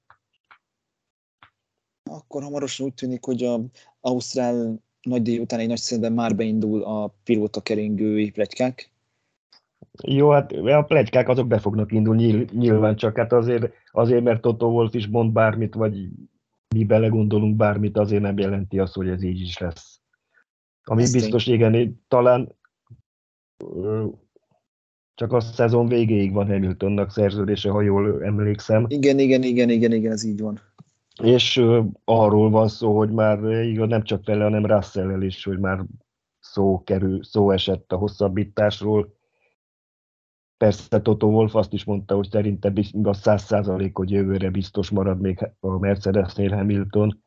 Akkor 2.11 2.43
hamarosan 2.43 2.87
úgy 2.87 2.95
tűnik, 2.95 3.25
hogy 3.25 3.43
a 3.43 3.61
Ausztrál 4.01 4.81
nagy 5.03 5.23
díj 5.23 5.39
után 5.39 5.61
egy 5.61 5.69
nagy 5.69 5.79
színben 5.79 6.13
már 6.13 6.37
beindul 6.37 6.83
a 6.83 7.15
pilóta 7.25 7.61
keringői 7.61 8.31
plegykák. 8.31 8.91
Jó, 10.03 10.31
hát 10.31 10.53
a 10.53 10.83
plegykák 10.83 11.29
azok 11.29 11.47
be 11.47 11.59
fognak 11.59 11.93
indulni 11.93 12.45
nyilván, 12.53 12.97
csak 12.97 13.17
hát 13.17 13.33
azért, 13.33 13.73
azért, 13.93 14.23
mert 14.23 14.41
Toto 14.41 14.67
Wolf 14.67 14.95
is 14.95 15.07
mond 15.07 15.33
bármit, 15.33 15.75
vagy 15.75 16.09
mi 16.75 16.85
belegondolunk 16.85 17.57
bármit, 17.57 17.99
azért 17.99 18.23
nem 18.23 18.39
jelenti 18.39 18.79
azt, 18.79 18.95
hogy 18.95 19.09
ez 19.09 19.23
így 19.23 19.41
is 19.41 19.59
lesz. 19.59 20.01
Ami 20.85 21.03
Ezt 21.03 21.13
biztos, 21.13 21.47
én... 21.47 21.55
igen, 21.55 22.05
talán 22.09 22.55
csak 25.15 25.33
a 25.33 25.41
szezon 25.41 25.87
végéig 25.87 26.33
van 26.33 26.47
Hamiltonnak 26.47 27.11
szerződése, 27.11 27.71
ha 27.71 27.81
jól 27.81 28.25
emlékszem. 28.25 28.85
Igen, 28.89 29.19
igen, 29.19 29.43
igen, 29.43 29.71
igen, 29.71 29.93
igen, 29.93 30.13
ez 30.13 30.25
így 30.25 30.41
van. 30.41 30.61
És 31.23 31.57
uh, 31.57 31.87
arról 32.05 32.51
van 32.51 32.69
szó, 32.69 32.97
hogy 32.97 33.11
már 33.11 33.45
igaz, 33.45 33.89
nem 33.89 34.03
csak 34.03 34.27
vele, 34.27 34.43
hanem 34.43 34.67
russell 34.67 35.23
is, 35.23 35.45
hogy 35.45 35.59
már 35.59 35.85
szó, 36.39 36.83
kerül, 36.85 37.25
szó 37.25 37.51
esett 37.51 37.93
a 37.93 37.97
hosszabbításról. 37.97 39.19
Persze 40.61 41.01
Toto 41.01 41.27
Wolf 41.27 41.55
azt 41.55 41.73
is 41.73 41.85
mondta, 41.85 42.15
hogy 42.15 42.29
szerinte 42.31 42.73
a 43.03 43.13
száz 43.13 43.43
százalék, 43.43 43.97
hogy 43.97 44.11
jövőre 44.11 44.51
biztos 44.51 44.91
marad 44.91 45.21
még 45.21 45.51
a 45.61 45.79
Mercedesnél 45.79 46.51
Hamilton, 46.51 47.23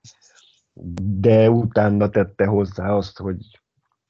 de 1.03 1.49
utána 1.49 2.09
tette 2.09 2.45
hozzá 2.45 2.95
azt, 2.95 3.17
hogy 3.17 3.61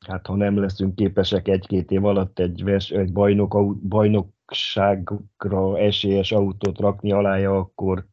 hát 0.08 0.28
ha 0.28 0.36
nem 0.36 0.58
leszünk 0.58 0.96
képesek 0.96 1.48
egy-két 1.48 1.92
év 1.92 2.06
alatt 2.06 2.40
egy, 2.40 2.64
vers, 2.64 2.90
egy 2.90 3.12
bajnok, 3.12 3.78
bajnokságra 3.88 5.80
esélyes 5.80 6.32
autót 6.32 6.80
rakni 6.80 7.12
alája, 7.12 7.58
akkor 7.58 8.08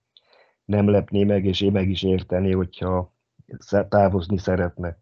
nem 0.64 0.88
lepné 0.88 1.24
meg, 1.24 1.44
és 1.44 1.60
én 1.60 1.72
meg 1.72 1.88
is 1.88 2.02
érteni, 2.02 2.52
hogyha 2.52 3.14
távozni 3.88 4.38
szeretne. 4.38 4.98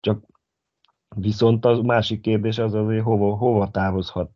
Csak 0.00 0.33
viszont 1.14 1.64
a 1.64 1.82
másik 1.82 2.20
kérdés 2.20 2.58
az 2.58 2.74
az, 2.74 2.84
hogy 2.84 3.00
hova, 3.00 3.36
hova 3.36 3.70
távozhat 3.70 4.30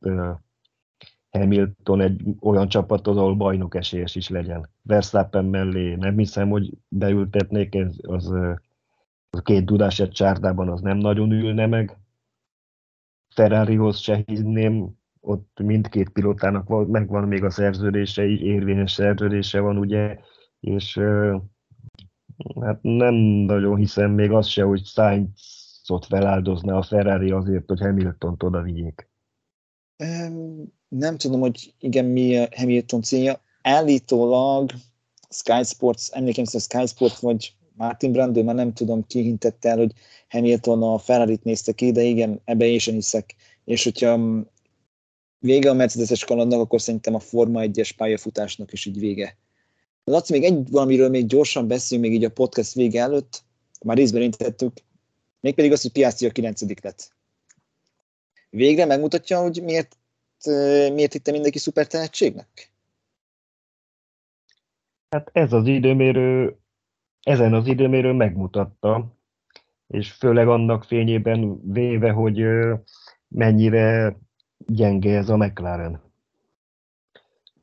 Hamilton 1.30 2.00
egy 2.00 2.22
olyan 2.40 2.68
csapathoz, 2.68 3.16
ahol 3.16 3.34
bajnok 3.36 3.74
esélyes 3.74 4.14
is 4.14 4.28
legyen. 4.28 4.70
Verstappen 4.82 5.44
mellé 5.44 5.94
nem 5.94 6.18
hiszem, 6.18 6.48
hogy 6.48 6.72
beültetnék, 6.88 7.74
ez, 7.74 7.96
az, 8.02 8.32
az 9.30 9.42
két 9.42 9.64
dudás 9.64 10.00
egy 10.00 10.10
csárdában 10.10 10.68
az 10.68 10.80
nem 10.80 10.96
nagyon 10.96 11.30
ülne 11.32 11.66
meg. 11.66 11.98
Ferrarihoz 13.34 13.98
se 13.98 14.22
hinném, 14.26 14.96
ott 15.20 15.60
mindkét 15.62 16.08
pilótának 16.08 16.88
megvan 16.88 17.28
még 17.28 17.44
a 17.44 17.50
szerződése, 17.50 18.24
érvényes 18.26 18.92
szerződése 18.92 19.60
van, 19.60 19.78
ugye, 19.78 20.18
és 20.60 21.00
hát 22.60 22.82
nem 22.82 23.14
nagyon 23.14 23.76
hiszem 23.76 24.10
még 24.10 24.30
azt 24.30 24.48
se, 24.48 24.62
hogy 24.62 24.82
Sainzot 25.88 26.06
feláldozna 26.06 26.76
a 26.76 26.82
Ferrari 26.82 27.30
azért, 27.30 27.66
hogy 27.66 27.80
Hamilton-t 27.80 28.42
oda 28.42 28.62
vigyék. 28.62 29.08
Nem 30.88 31.16
tudom, 31.16 31.40
hogy 31.40 31.74
igen, 31.78 32.04
mi 32.04 32.36
a 32.36 32.48
Hamilton 32.56 33.02
célja. 33.02 33.40
Állítólag 33.62 34.70
Sky 35.30 35.62
Sports, 35.64 36.08
emlékem 36.10 36.44
a 36.52 36.58
Sky 36.58 36.86
Sports, 36.86 37.18
vagy 37.18 37.54
Martin 37.74 38.12
Brandon, 38.12 38.44
már 38.44 38.54
nem 38.54 38.72
tudom, 38.72 39.06
ki 39.06 39.22
hintett 39.22 39.64
el, 39.64 39.76
hogy 39.76 39.92
Hamilton 40.28 40.82
a 40.82 40.98
Ferrari-t 40.98 41.44
nézte 41.44 41.72
ki, 41.72 41.92
de 41.92 42.02
igen, 42.02 42.40
ebbe 42.44 42.66
én 42.66 42.78
sem 42.78 42.94
hiszek. 42.94 43.34
És 43.64 43.84
hogyha 43.84 44.20
vége 45.38 45.70
a 45.70 45.74
Mercedes-es 45.74 46.24
kalandnak, 46.24 46.60
akkor 46.60 46.80
szerintem 46.80 47.14
a 47.14 47.18
Forma 47.18 47.60
1-es 47.62 47.90
pályafutásnak 47.96 48.72
is 48.72 48.86
így 48.86 48.98
vége. 48.98 49.36
Laci, 50.04 50.32
még 50.32 50.44
egy 50.44 50.70
valamiről 50.70 51.08
még 51.08 51.26
gyorsan 51.26 51.68
beszéljünk, 51.68 52.10
még 52.10 52.18
így 52.18 52.24
a 52.24 52.30
podcast 52.30 52.74
vége 52.74 53.00
előtt, 53.00 53.42
már 53.84 53.96
részben 53.96 54.20
érintettük, 54.20 54.72
mégpedig 55.40 55.72
az, 55.72 55.82
hogy 55.82 55.92
Piastri 55.92 56.26
a 56.26 56.30
9 56.30 56.82
lett. 56.82 57.16
Végre 58.50 58.84
megmutatja, 58.84 59.40
hogy 59.40 59.60
miért, 59.64 59.96
miért 60.92 61.12
hitte 61.12 61.30
mindenki 61.30 61.58
szuper 61.58 61.86
tehetségnek? 61.86 62.72
Hát 65.10 65.30
ez 65.32 65.52
az 65.52 65.66
időmérő, 65.66 66.56
ezen 67.22 67.54
az 67.54 67.66
időmérő 67.66 68.12
megmutatta, 68.12 69.16
és 69.86 70.12
főleg 70.12 70.48
annak 70.48 70.84
fényében 70.84 71.72
véve, 71.72 72.10
hogy 72.10 72.44
mennyire 73.28 74.16
gyenge 74.66 75.16
ez 75.16 75.28
a 75.28 75.36
McLaren. 75.36 76.00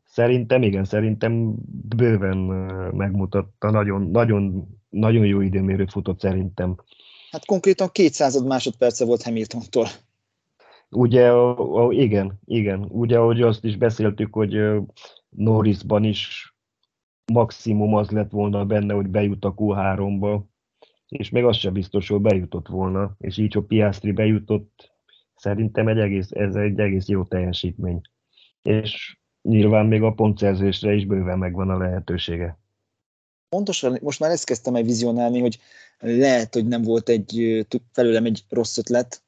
Szerintem 0.04 0.62
igen, 0.64 0.86
szerintem 0.86 1.56
bőven 1.96 2.38
megmutatta, 2.94 3.72
nagyon, 3.72 4.02
nagyon, 4.02 4.68
nagyon 4.90 5.26
jó 5.26 5.42
időmérőt 5.42 5.92
futott 5.92 6.20
szerintem. 6.20 6.76
Hát 7.36 7.46
konkrétan 7.46 7.90
200 7.92 8.42
másodperce 8.42 9.06
volt 9.06 9.24
Hamiltontól. 9.24 9.88
Ugye, 10.90 11.32
igen, 11.90 12.40
igen. 12.46 12.86
Ugye, 12.90 13.18
ahogy 13.18 13.42
azt 13.42 13.64
is 13.64 13.78
beszéltük, 13.78 14.34
hogy 14.34 14.58
Norrisban 15.30 16.04
is 16.04 16.54
maximum 17.34 17.96
az 17.96 18.10
lett 18.10 18.32
volna 18.32 18.66
benne, 18.66 18.94
hogy 18.94 19.08
bejut 19.08 19.46
a 19.46 19.54
Q3-ba, 19.54 20.42
és 21.08 21.30
még 21.30 21.44
az 21.44 21.58
sem 21.58 21.74
biztos, 21.74 22.08
hogy 22.08 22.22
bejutott 22.22 22.68
volna, 22.68 23.16
és 23.20 23.38
így, 23.38 23.54
hogy 23.54 23.64
Piastri 23.64 24.12
bejutott, 24.12 24.94
Szerintem 25.36 25.88
egy 25.88 26.00
egész, 26.00 26.32
ez 26.32 26.56
egy 26.56 26.80
egész 26.80 27.08
jó 27.08 27.24
teljesítmény. 27.24 28.02
És 28.62 29.18
nyilván 29.42 29.86
még 29.86 30.02
a 30.02 30.14
pontszerzésre 30.14 30.94
is 30.94 31.06
bőven 31.06 31.38
megvan 31.38 31.70
a 31.70 31.78
lehetősége. 31.78 32.60
Pontosan, 33.50 33.98
most 34.02 34.20
már 34.20 34.32
ezt 34.32 34.46
kezdtem 34.46 34.76
el 34.76 34.84
vizionálni, 34.84 35.40
hogy 35.40 35.60
lehet, 36.00 36.54
hogy 36.54 36.68
nem 36.68 36.82
volt 36.82 37.10
egy 37.10 37.66
felőlem 37.92 38.26
egy 38.26 38.44
rossz 38.50 38.78
ötlet. 38.78 39.24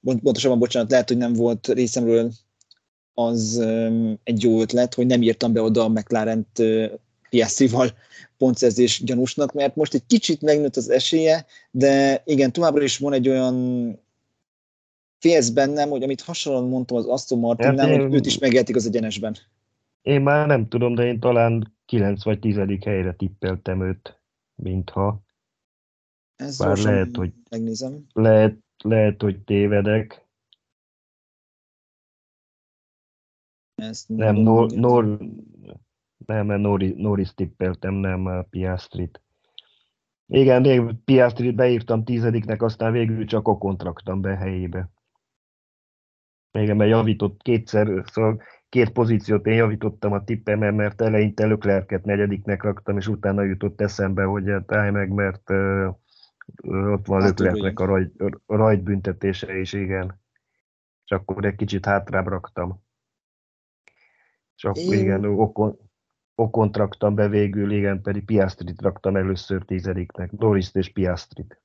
Pontosabban, 0.00 0.58
bocsánat, 0.58 0.90
lehet, 0.90 1.08
hogy 1.08 1.16
nem 1.16 1.32
volt 1.32 1.68
részemről 1.68 2.32
az 3.14 3.58
egy 4.22 4.42
jó 4.42 4.60
ötlet, 4.60 4.94
hogy 4.94 5.06
nem 5.06 5.22
írtam 5.22 5.52
be 5.52 5.62
oda 5.62 5.84
a 5.84 5.88
McLaren-t 5.88 6.62
Piastrival 7.30 7.90
pontszerzés 8.36 9.02
gyanúsnak, 9.04 9.52
mert 9.52 9.76
most 9.76 9.94
egy 9.94 10.06
kicsit 10.06 10.42
megnőtt 10.42 10.76
az 10.76 10.90
esélye, 10.90 11.46
de 11.70 12.22
igen, 12.24 12.52
továbbra 12.52 12.82
is 12.82 12.98
van 12.98 13.12
egy 13.12 13.28
olyan 13.28 13.98
félsz 15.18 15.48
bennem, 15.48 15.88
hogy 15.88 16.02
amit 16.02 16.20
hasonlóan 16.20 16.68
mondtam 16.68 16.96
az 16.96 17.06
Aston 17.06 17.38
Martinnál, 17.38 17.88
hát 17.88 18.00
hogy 18.00 18.14
őt 18.14 18.26
is 18.26 18.38
megjeltik 18.38 18.76
az 18.76 18.86
egyenesben. 18.86 19.36
Én 20.02 20.20
már 20.20 20.46
nem 20.46 20.68
tudom, 20.68 20.94
de 20.94 21.06
én 21.06 21.20
talán 21.20 21.74
9 21.86 22.24
vagy 22.24 22.38
10. 22.38 22.56
helyre 22.84 23.14
tippeltem 23.18 23.82
őt, 23.82 24.17
mintha. 24.58 25.22
Ez 26.36 26.58
Bár 26.58 26.78
lehet, 26.78 27.16
hogy 27.16 27.32
megnézem. 27.50 28.06
Lehet, 28.12 28.58
lehet, 28.84 29.22
hogy 29.22 29.40
tévedek. 29.40 30.26
Ezt 33.74 34.08
nem, 34.08 34.34
Nor, 34.34 34.70
Nor, 34.70 35.18
nem, 36.26 36.46
mert 36.46 36.60
Norris, 36.60 36.92
Norris 36.96 37.34
tippeltem, 37.34 37.94
nem 37.94 38.26
a 38.26 38.42
Piastrit. 38.42 39.22
Igen, 40.26 40.60
még 40.60 40.94
Piastrit 41.04 41.54
beírtam 41.54 42.04
tizediknek, 42.04 42.62
aztán 42.62 42.92
végül 42.92 43.26
csak 43.26 43.48
a 43.48 43.58
kontraktam 43.58 44.20
be 44.20 44.36
helyébe. 44.36 44.90
Igen, 46.58 46.76
mert 46.76 46.90
javított 46.90 47.42
kétszer, 47.42 48.04
szóval 48.12 48.42
két 48.68 48.90
pozíciót 48.90 49.46
én 49.46 49.54
javítottam 49.54 50.12
a 50.12 50.24
tippemen, 50.24 50.74
mert 50.74 51.00
eleinte 51.00 51.46
Löklerket 51.46 52.04
negyediknek 52.04 52.62
raktam, 52.62 52.96
és 52.96 53.06
utána 53.06 53.42
jutott 53.42 53.80
eszembe, 53.80 54.24
hogy 54.24 54.48
hát 54.48 54.72
állj 54.72 54.90
meg, 54.90 55.10
mert 55.10 55.50
uh, 55.50 55.94
ott 56.92 57.06
van 57.06 57.20
hát, 57.20 57.38
Löklerknek 57.38 57.80
a 57.80 57.84
rajt, 57.84 58.12
rajt 58.46 58.82
büntetése 58.82 59.58
is, 59.58 59.72
igen. 59.72 60.20
És 61.04 61.10
akkor 61.10 61.44
egy 61.44 61.56
kicsit 61.56 61.86
hátrább 61.86 62.26
raktam. 62.26 62.82
És 64.56 64.64
akkor 64.64 64.94
én... 64.94 64.98
igen, 64.98 65.24
okon, 65.24 65.78
okon 66.34 66.72
traktam 66.72 67.14
be 67.14 67.28
végül, 67.28 67.70
igen, 67.70 68.02
pedig 68.02 68.24
Piastrit 68.24 68.82
raktam 68.82 69.16
először 69.16 69.64
tizediknek, 69.64 70.32
Doriszt 70.32 70.76
és 70.76 70.92
Piastrit. 70.92 71.62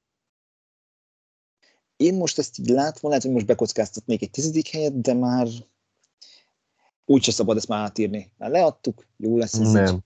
Én 1.96 2.18
most 2.18 2.40
ezt 2.40 2.60
így 2.60 2.70
látva, 2.70 3.08
lehet, 3.08 3.24
hogy 3.24 3.32
most 3.32 3.46
bekockáztatnék 3.46 4.22
egy 4.22 4.30
tizedik 4.30 4.68
helyet, 4.68 5.02
de 5.02 5.14
már 5.14 5.48
úgyse 7.06 7.32
szabad 7.32 7.58
ezt 7.58 7.68
már 7.68 7.84
átírni. 7.84 8.32
Hát 8.40 8.52
leadtuk, 8.52 9.06
jó 9.18 9.38
lesz 9.38 9.60
ez 9.60 9.72
Nem. 9.72 9.96
Így. 9.96 10.02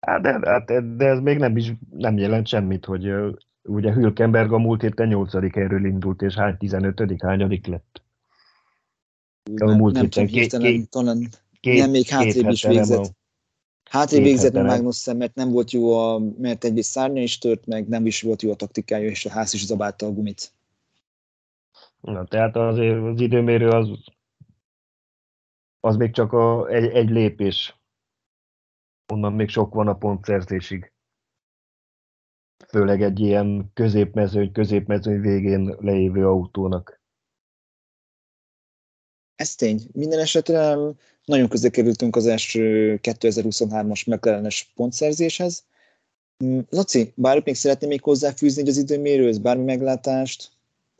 Hát 0.00 0.20
de, 0.20 0.40
hát, 0.50 0.96
de 0.96 1.06
ez 1.06 1.20
még 1.20 1.38
nem 1.38 1.56
is 1.56 1.72
nem 1.90 2.16
jelent 2.16 2.46
semmit, 2.46 2.84
hogy 2.84 3.12
ugye 3.62 3.92
Hülkenberg 3.92 4.52
a 4.52 4.58
múlt 4.58 4.80
héten 4.80 5.08
8. 5.08 5.34
erről 5.34 5.84
indult, 5.84 6.22
és 6.22 6.34
hány 6.34 6.56
15 6.56 7.22
hányadik 7.22 7.66
lett? 7.66 8.02
A 9.56 9.74
múlt 9.74 9.94
nem 9.94 10.02
héten 10.02 10.26
két, 10.26 10.56
két, 10.56 10.90
talán 10.90 11.28
két, 11.60 11.78
nem, 11.78 11.90
még 11.90 12.08
hátrébb 12.08 12.50
is 12.50 12.64
végzett. 12.64 13.20
Hátrébb 13.90 14.22
végzett, 14.22 14.52
Magnussen, 14.52 15.16
mert 15.16 15.34
nem 15.34 15.50
volt 15.50 15.70
jó, 15.70 15.98
a, 15.98 16.20
mert 16.38 16.64
egyrészt 16.64 16.90
szárnya 16.90 17.22
is 17.22 17.38
tört 17.38 17.66
meg, 17.66 17.88
nem 17.88 18.06
is 18.06 18.22
volt 18.22 18.42
jó 18.42 18.50
a 18.50 18.54
taktikája, 18.54 19.08
és 19.08 19.26
a 19.26 19.30
ház 19.30 19.54
is 19.54 19.66
zabálta 19.66 20.06
a 20.06 20.12
gumit. 20.12 20.52
Na, 22.00 22.24
tehát 22.24 22.56
azért 22.56 23.02
az 23.02 23.20
időmérő 23.20 23.68
az, 23.68 23.88
az 25.84 25.96
még 25.96 26.10
csak 26.10 26.32
a, 26.32 26.68
egy, 26.68 26.84
egy 26.84 27.10
lépés. 27.10 27.76
Onnan 29.12 29.32
még 29.32 29.48
sok 29.48 29.74
van 29.74 29.88
a 29.88 29.96
pontszerzésig. 29.96 30.92
Főleg 32.68 33.02
egy 33.02 33.20
ilyen 33.20 33.70
középmezőny, 33.74 34.52
középmezőny 34.52 35.20
végén 35.20 35.76
leévő 35.80 36.26
autónak. 36.26 37.00
Ez 39.34 39.54
tény. 39.54 39.80
Minden 39.92 40.18
esetre 40.18 40.76
nagyon 41.24 41.48
közel 41.48 41.70
kerültünk 41.70 42.16
az 42.16 42.26
első 42.26 42.98
2023-as 43.02 44.06
McLaren-es 44.06 44.72
pontszerzéshez. 44.74 45.64
Mm, 46.44 46.58
Laci, 46.68 47.12
bármit 47.16 47.44
még 47.44 47.54
szeretném 47.54 47.88
még 47.88 48.02
hozzáfűzni 48.02 48.68
az 48.68 48.76
időmérőhöz, 48.76 49.38
bármi 49.38 49.64
meglátást, 49.64 50.52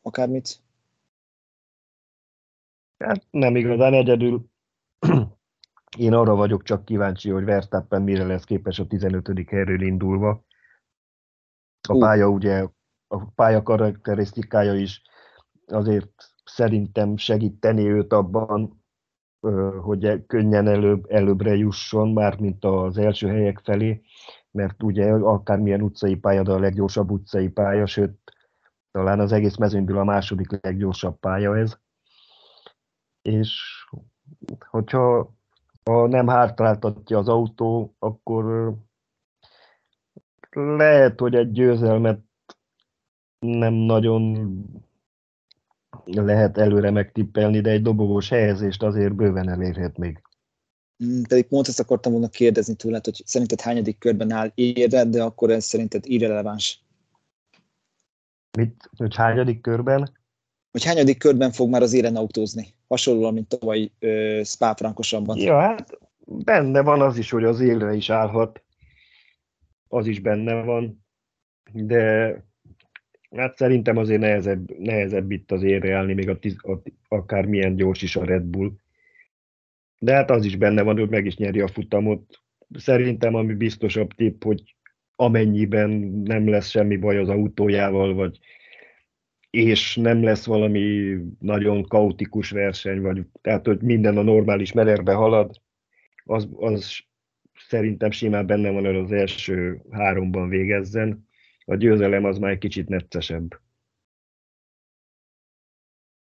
akármit? 0.02 0.60
Hát 2.98 3.26
nem 3.30 3.56
igazán 3.56 3.94
egyedül. 3.94 4.50
Én 5.98 6.12
arra 6.12 6.34
vagyok 6.34 6.62
csak 6.62 6.84
kíváncsi, 6.84 7.30
hogy 7.30 7.44
Verstappen 7.44 8.02
mire 8.02 8.26
lesz 8.26 8.44
képes 8.44 8.78
a 8.78 8.86
15. 8.86 9.30
helyről 9.46 9.82
indulva. 9.82 10.44
A 11.88 11.98
pálya 11.98 12.28
ugye, 12.28 12.66
a 13.06 13.24
pálya 13.34 13.62
karakterisztikája 13.62 14.74
is 14.74 15.02
azért 15.66 16.12
szerintem 16.44 17.16
segíteni 17.16 17.88
őt 17.88 18.12
abban, 18.12 18.84
hogy 19.80 20.26
könnyen 20.26 20.66
előbb, 20.66 21.04
előbbre 21.08 21.54
jusson, 21.54 22.12
már 22.12 22.40
mint 22.40 22.64
az 22.64 22.98
első 22.98 23.28
helyek 23.28 23.60
felé, 23.64 24.02
mert 24.50 24.82
ugye 24.82 25.12
akármilyen 25.12 25.82
utcai 25.82 26.16
pálya, 26.16 26.42
de 26.42 26.52
a 26.52 26.58
leggyorsabb 26.58 27.10
utcai 27.10 27.48
pálya, 27.48 27.86
sőt, 27.86 28.18
talán 28.90 29.20
az 29.20 29.32
egész 29.32 29.56
mezőnyből 29.56 29.98
a 29.98 30.04
második 30.04 30.62
leggyorsabb 30.62 31.18
pálya 31.18 31.58
ez 31.58 31.80
és 33.22 33.84
hogyha 34.70 35.34
ha 35.84 36.06
nem 36.06 36.28
hátráltatja 36.28 37.18
az 37.18 37.28
autó, 37.28 37.94
akkor 37.98 38.74
lehet, 40.50 41.20
hogy 41.20 41.34
egy 41.34 41.52
győzelmet 41.52 42.20
nem 43.38 43.74
nagyon 43.74 44.48
lehet 46.04 46.58
előre 46.58 46.90
megtippelni, 46.90 47.60
de 47.60 47.70
egy 47.70 47.82
dobogós 47.82 48.28
helyezést 48.28 48.82
azért 48.82 49.14
bőven 49.14 49.48
elérhet 49.48 49.96
még. 49.96 50.22
Mm, 51.04 51.22
pedig 51.22 51.46
pont 51.46 51.68
ezt 51.68 51.80
akartam 51.80 52.12
volna 52.12 52.28
kérdezni 52.28 52.74
tőled, 52.74 53.04
hogy 53.04 53.22
szerinted 53.24 53.60
hányadik 53.60 53.98
körben 53.98 54.30
áll 54.30 54.50
érre, 54.54 55.04
de 55.04 55.22
akkor 55.22 55.50
ez 55.50 55.64
szerinted 55.64 56.06
irreleváns. 56.06 56.84
Mit? 58.58 58.90
Hogy 58.96 59.16
hányadik 59.16 59.60
körben? 59.60 60.21
Hogy 60.72 60.84
hányadik 60.84 61.18
körben 61.18 61.52
fog 61.52 61.70
már 61.70 61.82
az 61.82 61.92
éren 61.92 62.16
autózni, 62.16 62.66
hasonlóan, 62.88 63.32
mint 63.32 63.48
tavaly 63.48 63.90
Spa 64.44 64.74
Frankosabban. 64.74 65.38
Ja, 65.38 65.60
hát 65.60 65.98
benne 66.26 66.82
van 66.82 67.00
az 67.00 67.18
is, 67.18 67.30
hogy 67.30 67.44
az 67.44 67.60
élre 67.60 67.94
is 67.94 68.10
állhat, 68.10 68.62
az 69.88 70.06
is 70.06 70.20
benne 70.20 70.62
van, 70.62 71.04
de 71.72 72.34
hát 73.36 73.56
szerintem 73.56 73.96
azért 73.96 74.20
nehezebb, 74.20 74.78
nehezebb 74.78 75.30
itt 75.30 75.52
az 75.52 75.62
érre 75.62 75.96
állni, 75.96 76.14
még 76.14 76.28
a, 76.28 76.38
tiz, 76.38 76.56
a, 76.58 76.82
akármilyen 77.08 77.76
gyors 77.76 78.02
is 78.02 78.16
a 78.16 78.24
Red 78.24 78.42
Bull. 78.42 78.70
De 79.98 80.14
hát 80.14 80.30
az 80.30 80.44
is 80.44 80.56
benne 80.56 80.82
van, 80.82 80.98
hogy 80.98 81.10
meg 81.10 81.26
is 81.26 81.36
nyeri 81.36 81.60
a 81.60 81.68
futamot. 81.68 82.40
Szerintem 82.74 83.34
ami 83.34 83.54
biztosabb 83.54 84.12
tipp, 84.12 84.42
hogy 84.42 84.74
amennyiben 85.16 85.90
nem 86.24 86.48
lesz 86.48 86.68
semmi 86.68 86.96
baj 86.96 87.18
az 87.18 87.28
autójával, 87.28 88.14
vagy 88.14 88.38
és 89.52 89.96
nem 89.96 90.22
lesz 90.22 90.46
valami 90.46 91.16
nagyon 91.38 91.82
kaotikus 91.82 92.50
verseny, 92.50 93.00
vagy 93.00 93.22
tehát, 93.40 93.66
hogy 93.66 93.82
minden 93.82 94.16
a 94.16 94.22
normális 94.22 94.72
menerbe 94.72 95.12
halad, 95.12 95.60
az, 96.24 96.48
az 96.56 96.98
szerintem 97.68 98.10
simán 98.10 98.46
benne 98.46 98.70
van, 98.70 98.84
hogy 98.84 98.96
az 98.96 99.12
első 99.12 99.82
háromban 99.90 100.48
végezzen. 100.48 101.28
A 101.64 101.74
győzelem 101.74 102.24
az 102.24 102.38
már 102.38 102.50
egy 102.50 102.58
kicsit 102.58 102.88
neccesebb. 102.88 103.60